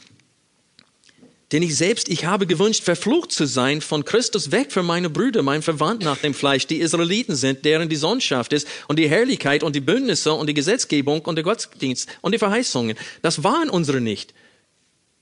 [1.53, 5.43] denn ich selbst, ich habe gewünscht, verflucht zu sein von Christus weg für meine Brüder,
[5.43, 9.63] mein Verwandt nach dem Fleisch, die Israeliten sind, deren die Sohnschaft ist und die Herrlichkeit
[9.63, 12.97] und die Bündnisse und die Gesetzgebung und der Gottesdienst und die Verheißungen.
[13.21, 14.33] Das waren unsere nicht.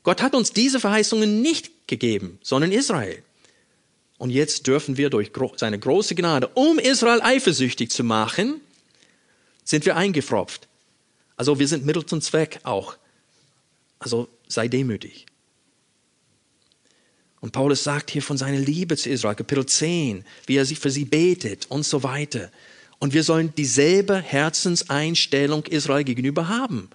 [0.01, 3.21] Gott hat uns diese Verheißungen nicht gegeben, sondern Israel.
[4.17, 8.61] Und jetzt dürfen wir durch seine große Gnade, um Israel eifersüchtig zu machen,
[9.63, 10.67] sind wir eingefropft.
[11.37, 12.97] Also wir sind Mittel zum Zweck auch.
[13.99, 15.25] Also sei demütig.
[17.41, 20.89] Und Paulus sagt hier von seiner Liebe zu Israel, Kapitel 10, wie er sich für
[20.89, 22.51] sie betet und so weiter.
[22.99, 26.89] Und wir sollen dieselbe Herzenseinstellung Israel gegenüber haben.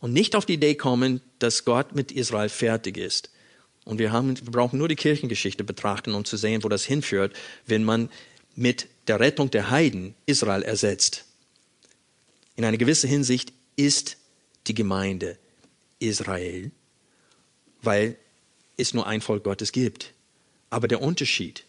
[0.00, 3.30] Und nicht auf die Idee kommen, dass Gott mit Israel fertig ist.
[3.84, 7.34] Und wir, haben, wir brauchen nur die Kirchengeschichte betrachten, um zu sehen, wo das hinführt,
[7.66, 8.08] wenn man
[8.54, 11.24] mit der Rettung der Heiden Israel ersetzt.
[12.56, 14.16] In einer gewissen Hinsicht ist
[14.66, 15.38] die Gemeinde
[15.98, 16.70] Israel,
[17.80, 18.16] weil
[18.76, 20.12] es nur ein Volk Gottes gibt.
[20.70, 21.64] Aber der Unterschied,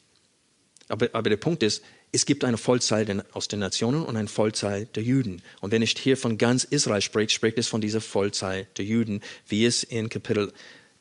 [0.87, 4.85] aber, aber der Punkt ist, es gibt eine Vollzahl aus den Nationen und eine Vollzahl
[4.85, 5.41] der Juden.
[5.61, 9.21] Und wenn ich hier von ganz Israel spricht, spricht es von dieser Vollzahl der Juden,
[9.47, 10.53] wie es in Kapitel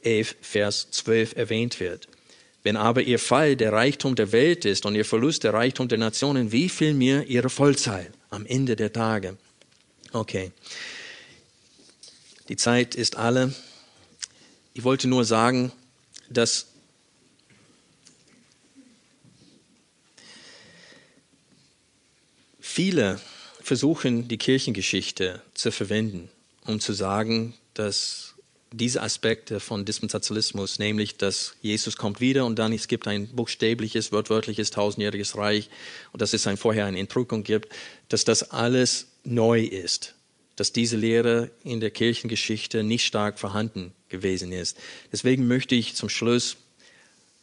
[0.03, 2.09] 11, Vers 12 erwähnt wird.
[2.63, 5.99] Wenn aber ihr Fall der Reichtum der Welt ist und ihr Verlust der Reichtum der
[5.99, 9.37] Nationen, wie viel mehr ihre Vollzahl am Ende der Tage?
[10.13, 10.53] Okay.
[12.49, 13.55] Die Zeit ist alle.
[14.75, 15.73] Ich wollte nur sagen,
[16.29, 16.67] dass
[22.61, 23.21] viele
[23.61, 26.29] versuchen, die Kirchengeschichte zu verwenden,
[26.67, 28.35] um zu sagen, dass
[28.71, 34.13] diese Aspekte von Dispensationalismus, nämlich dass Jesus kommt wieder und dann es gibt ein buchstäbliches,
[34.13, 35.71] wörtliches, tausendjähriges Reich
[36.13, 37.73] und dass es ein vorher eine Entrückung gibt,
[38.09, 40.15] dass das alles neu ist,
[40.57, 44.79] dass diese Lehre in der Kirchengeschichte nicht stark vorhanden gewesen ist.
[45.11, 46.57] Deswegen möchte ich zum Schluss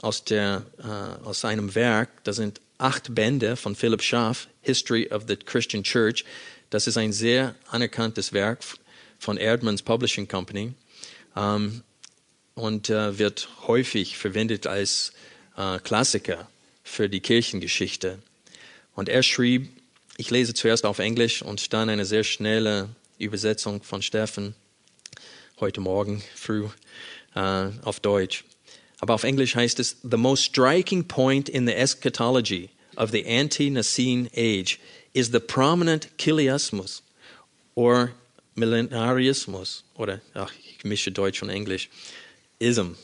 [0.01, 5.23] aus, der, äh, aus einem Werk, das sind acht Bände von Philip Schaff, History of
[5.27, 6.23] the Christian Church,
[6.69, 8.59] das ist ein sehr anerkanntes Werk
[9.17, 10.73] von Erdmanns Publishing Company
[11.35, 11.83] ähm,
[12.53, 15.13] und äh, wird häufig verwendet als
[15.57, 16.47] äh, Klassiker
[16.83, 18.19] für die Kirchengeschichte.
[18.95, 19.69] Und er schrieb,
[20.19, 22.89] ich lese zuerst auf Englisch und dann eine sehr schnelle
[23.19, 24.53] Übersetzung von Steffen
[25.61, 26.65] heute Morgen früh
[27.35, 28.43] äh, auf Deutsch.
[28.99, 34.29] Aber auf Englisch heißt es, The most striking point in the eschatology of the ante-Nicene
[34.35, 34.77] age
[35.13, 37.01] is the prominent Chiliasmus
[37.75, 38.11] or
[38.57, 41.89] Millenariismus, oder ach, ich mische Deutsch und Englisch,
[42.59, 42.97] ism.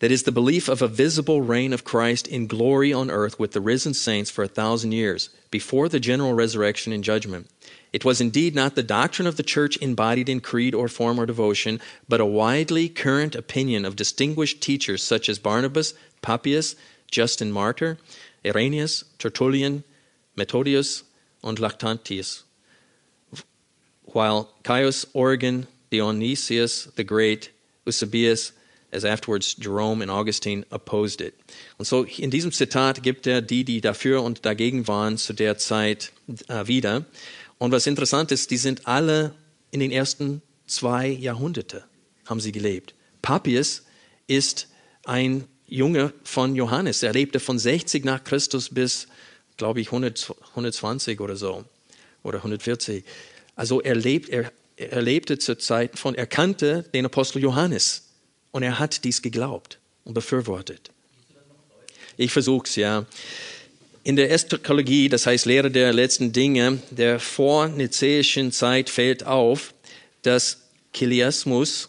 [0.00, 3.52] That is the belief of a visible reign of Christ in glory on earth with
[3.52, 7.48] the risen saints for a thousand years, before the general resurrection and judgment.
[7.92, 11.26] It was indeed not the doctrine of the church embodied in creed or form or
[11.26, 16.74] devotion, but a widely current opinion of distinguished teachers such as Barnabas, Papias,
[17.08, 17.98] Justin Martyr,
[18.44, 19.84] Irenaeus, Tertullian,
[20.34, 21.04] Methodius,
[21.44, 22.42] and Lactantius
[24.04, 27.50] while Caius Origen, Dionysius the Great,
[27.84, 28.52] Eusebius,
[28.92, 31.34] as afterwards Jerome and Augustine opposed it.
[31.78, 35.58] Und so in diesem Zitat gibt er die, die dafür und dagegen waren, zu der
[35.58, 36.12] Zeit
[36.48, 37.04] äh, wieder.
[37.58, 39.34] Und was interessant ist, die sind alle
[39.70, 41.84] in den ersten zwei Jahrhunderte
[42.26, 42.94] haben sie gelebt.
[43.20, 43.84] Papias
[44.26, 44.68] ist
[45.04, 47.02] ein Junge von Johannes.
[47.02, 49.08] Er lebte von 60 nach Christus bis,
[49.56, 51.64] glaube ich, 100, 120 oder so
[52.22, 53.04] oder 140.
[53.56, 58.11] Also er, lebt, er, er lebte zur Zeit von, er kannte den Apostel Johannes
[58.52, 60.90] und er hat dies geglaubt und befürwortet.
[62.16, 63.06] Ich versuch's, ja.
[64.04, 69.74] In der Eschatologie, das heißt Lehre der letzten Dinge, der vornizäischen Zeit fällt auf,
[70.22, 70.58] dass
[70.92, 71.88] Chiliasmus,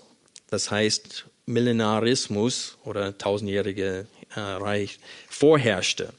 [0.49, 6.13] das heißt Millenarismus oder tausendjährige äh, Reich vorherrschte.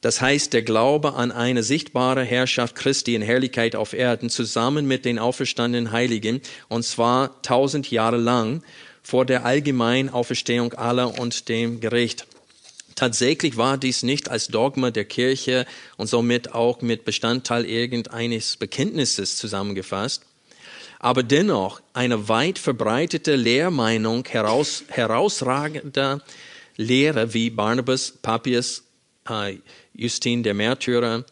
[0.00, 5.04] Das heißt, der Glaube an eine sichtbare Herrschaft Christi in Herrlichkeit auf Erden zusammen mit
[5.04, 8.62] den auferstandenen Heiligen, und zwar tausend Jahre lang
[9.02, 12.26] vor der allgemeinen Auferstehung aller und dem Gericht.
[12.94, 15.64] Tatsächlich war dies nicht als Dogma der Kirche
[15.96, 20.22] und somit auch mit Bestandteil irgendeines Bekenntnisses zusammengefasst,
[20.98, 26.20] aber dennoch eine weit verbreitete Lehrmeinung heraus, herausragender
[26.76, 28.82] Lehre wie Barnabas, Papias,
[29.28, 29.56] äh,
[29.94, 31.24] Justin der Märtyrer,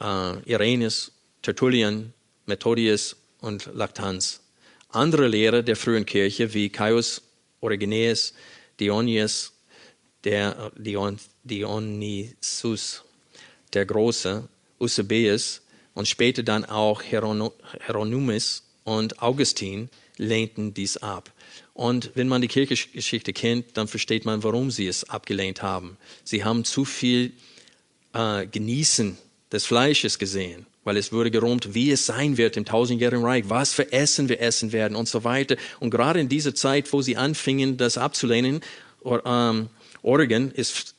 [0.00, 2.14] äh, Irenes, Tertullian,
[2.46, 4.40] Methodius und Lactanz.
[4.94, 7.22] Andere Lehrer der frühen Kirche wie Caius
[7.60, 8.34] Origenes,
[8.78, 9.52] Dionysius,
[10.22, 13.02] der Dion, Dionysus
[13.72, 15.62] der Große, Eusebius
[15.94, 21.32] und später dann auch Hieronymus und Augustin lehnten dies ab.
[21.72, 25.96] Und wenn man die Kirchengeschichte kennt, dann versteht man, warum sie es abgelehnt haben.
[26.22, 27.32] Sie haben zu viel
[28.12, 29.18] äh, Genießen
[29.50, 33.72] des Fleisches gesehen, weil es wurde geräumt, wie es sein wird im tausendjährigen Reich, was
[33.72, 35.56] für Essen wir essen werden und so weiter.
[35.80, 38.60] Und gerade in dieser Zeit, wo sie anfingen, das abzulehnen,
[39.24, 39.68] ähm,
[40.02, 40.94] Oregon ist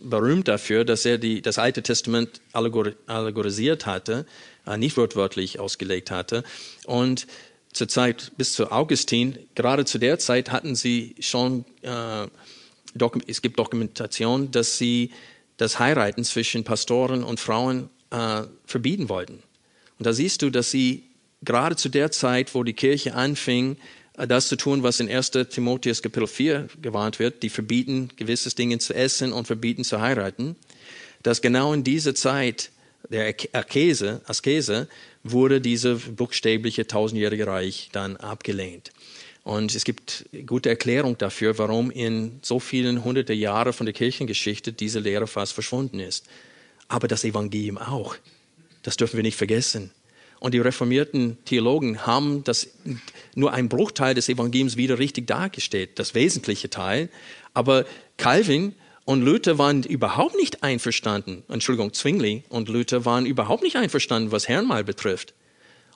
[0.00, 4.26] berühmt dafür, dass er die, das Alte Testament allegorisiert hatte,
[4.66, 6.42] äh, nicht wortwörtlich ausgelegt hatte.
[6.86, 7.26] Und
[7.72, 12.26] zur Zeit bis zu Augustin, gerade zu der Zeit hatten sie schon, äh,
[13.26, 15.10] es gibt Dokumentation, dass sie
[15.56, 19.42] das Heiraten zwischen Pastoren und Frauen äh, verbieten wollten.
[19.98, 21.04] Und da siehst du, dass sie
[21.42, 23.76] gerade zu der Zeit, wo die Kirche anfing,
[24.16, 25.32] äh, das zu tun, was in 1.
[25.50, 30.56] Timotheus Kapitel 4 gewarnt wird, die verbieten, gewisse Dinge zu essen und verbieten zu heiraten,
[31.22, 32.70] dass genau in dieser Zeit
[33.10, 34.88] der Askese, Askese
[35.22, 38.92] wurde diese buchstäbliche tausendjährige Reich dann abgelehnt.
[39.42, 44.72] Und es gibt gute Erklärung dafür, warum in so vielen hunderte Jahre von der Kirchengeschichte
[44.72, 46.26] diese Lehre fast verschwunden ist.
[46.88, 48.16] Aber das Evangelium auch.
[48.82, 49.90] Das dürfen wir nicht vergessen.
[50.40, 52.68] Und die reformierten Theologen haben das
[53.34, 57.08] nur ein Bruchteil des Evangeliums wieder richtig dargestellt, das wesentliche Teil.
[57.54, 57.86] Aber
[58.18, 58.74] Calvin
[59.06, 61.44] und Luther waren überhaupt nicht einverstanden.
[61.48, 65.34] Entschuldigung, Zwingli und Luther waren überhaupt nicht einverstanden, was Herrnmal betrifft.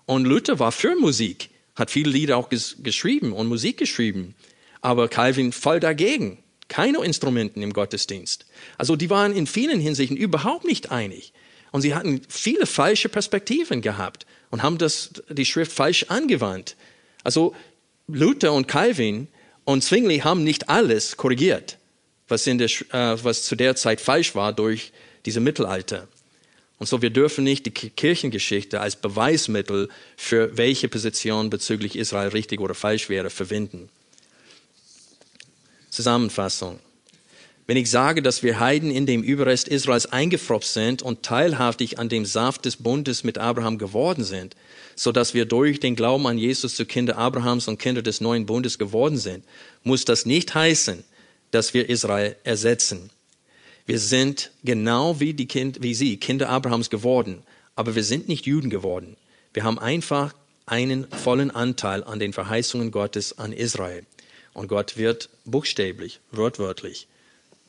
[0.06, 4.34] Und Luther war für Musik, hat viele Lieder auch ges geschrieben und Musik geschrieben.
[4.80, 6.38] Aber Calvin voll dagegen.
[6.68, 8.46] Keine Instrumenten im Gottesdienst.
[8.76, 11.32] Also die waren in vielen Hinsichten überhaupt nicht einig.
[11.72, 16.76] Und sie hatten viele falsche Perspektiven gehabt und haben das, die Schrift falsch angewandt.
[17.24, 17.54] Also
[18.06, 19.28] Luther und Calvin
[19.64, 21.76] und Zwingli haben nicht alles korrigiert,
[22.26, 24.92] was, in der, äh, was zu der Zeit falsch war durch
[25.26, 26.08] diese Mittelalter.
[26.78, 32.60] Und so, wir dürfen nicht die Kirchengeschichte als Beweismittel für welche Position bezüglich Israel richtig
[32.60, 33.90] oder falsch wäre verwenden.
[35.98, 36.78] Zusammenfassung.
[37.66, 42.08] Wenn ich sage, dass wir Heiden in dem Überrest Israels eingefropft sind und teilhaftig an
[42.08, 44.54] dem Saft des Bundes mit Abraham geworden sind,
[44.94, 48.46] so dass wir durch den Glauben an Jesus zu Kinder Abrahams und Kinder des neuen
[48.46, 49.44] Bundes geworden sind,
[49.82, 51.02] muss das nicht heißen,
[51.50, 53.10] dass wir Israel ersetzen.
[53.84, 57.42] Wir sind genau wie, die kind, wie sie, Kinder Abrahams geworden,
[57.74, 59.16] aber wir sind nicht Juden geworden.
[59.52, 60.32] Wir haben einfach
[60.64, 64.06] einen vollen Anteil an den Verheißungen Gottes an Israel.
[64.58, 67.06] Und Gott wird buchstäblich, wortwörtlich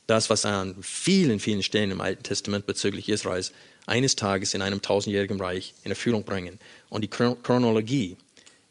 [0.08, 3.52] das, was er an vielen, vielen Stellen im Alten Testament bezüglich Israels
[3.86, 6.58] eines Tages in einem tausendjährigen Reich in Erfüllung bringen.
[6.90, 8.18] Und die Chronologie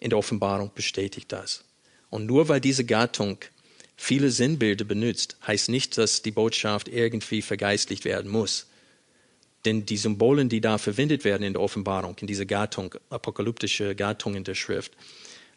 [0.01, 1.63] in der Offenbarung bestätigt das.
[2.11, 3.39] Und nur weil diese Gattung
[3.97, 8.67] viele Sinnbilder benutzt, heißt nicht, dass die Botschaft irgendwie vergeistlicht werden muss.
[9.65, 14.43] Denn die Symbolen, die da verwendet werden in der Offenbarung, in dieser Gattung, apokalyptische Gattungen
[14.43, 14.91] der Schrift,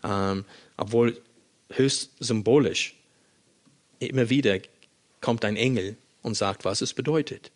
[0.04, 0.46] ähm,
[0.78, 1.20] obwohl
[1.72, 2.96] höchst symbolisch,
[4.00, 4.60] immer wieder
[5.20, 7.52] kommt ein Engel und sagt, was es bedeutet.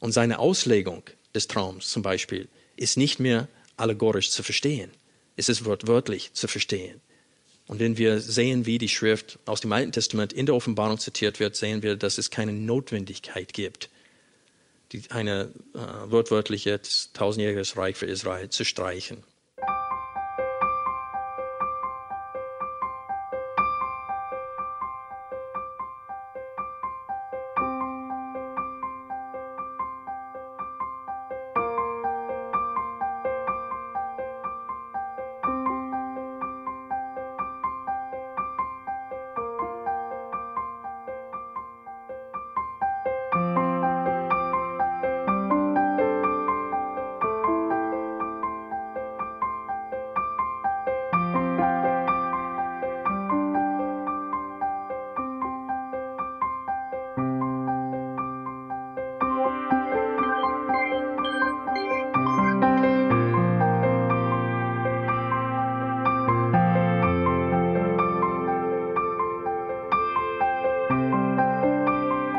[0.00, 1.02] Und seine Auslegung
[1.34, 4.90] des Traums zum Beispiel ist nicht mehr allegorisch zu verstehen.
[5.36, 7.00] Es ist wortwörtlich zu verstehen.
[7.66, 11.40] Und wenn wir sehen, wie die Schrift aus dem Alten Testament in der Offenbarung zitiert
[11.40, 13.88] wird, sehen wir, dass es keine Notwendigkeit gibt,
[15.08, 15.78] eine äh,
[16.10, 16.80] wortwörtliche
[17.14, 19.24] tausendjähriges Reich für Israel zu streichen.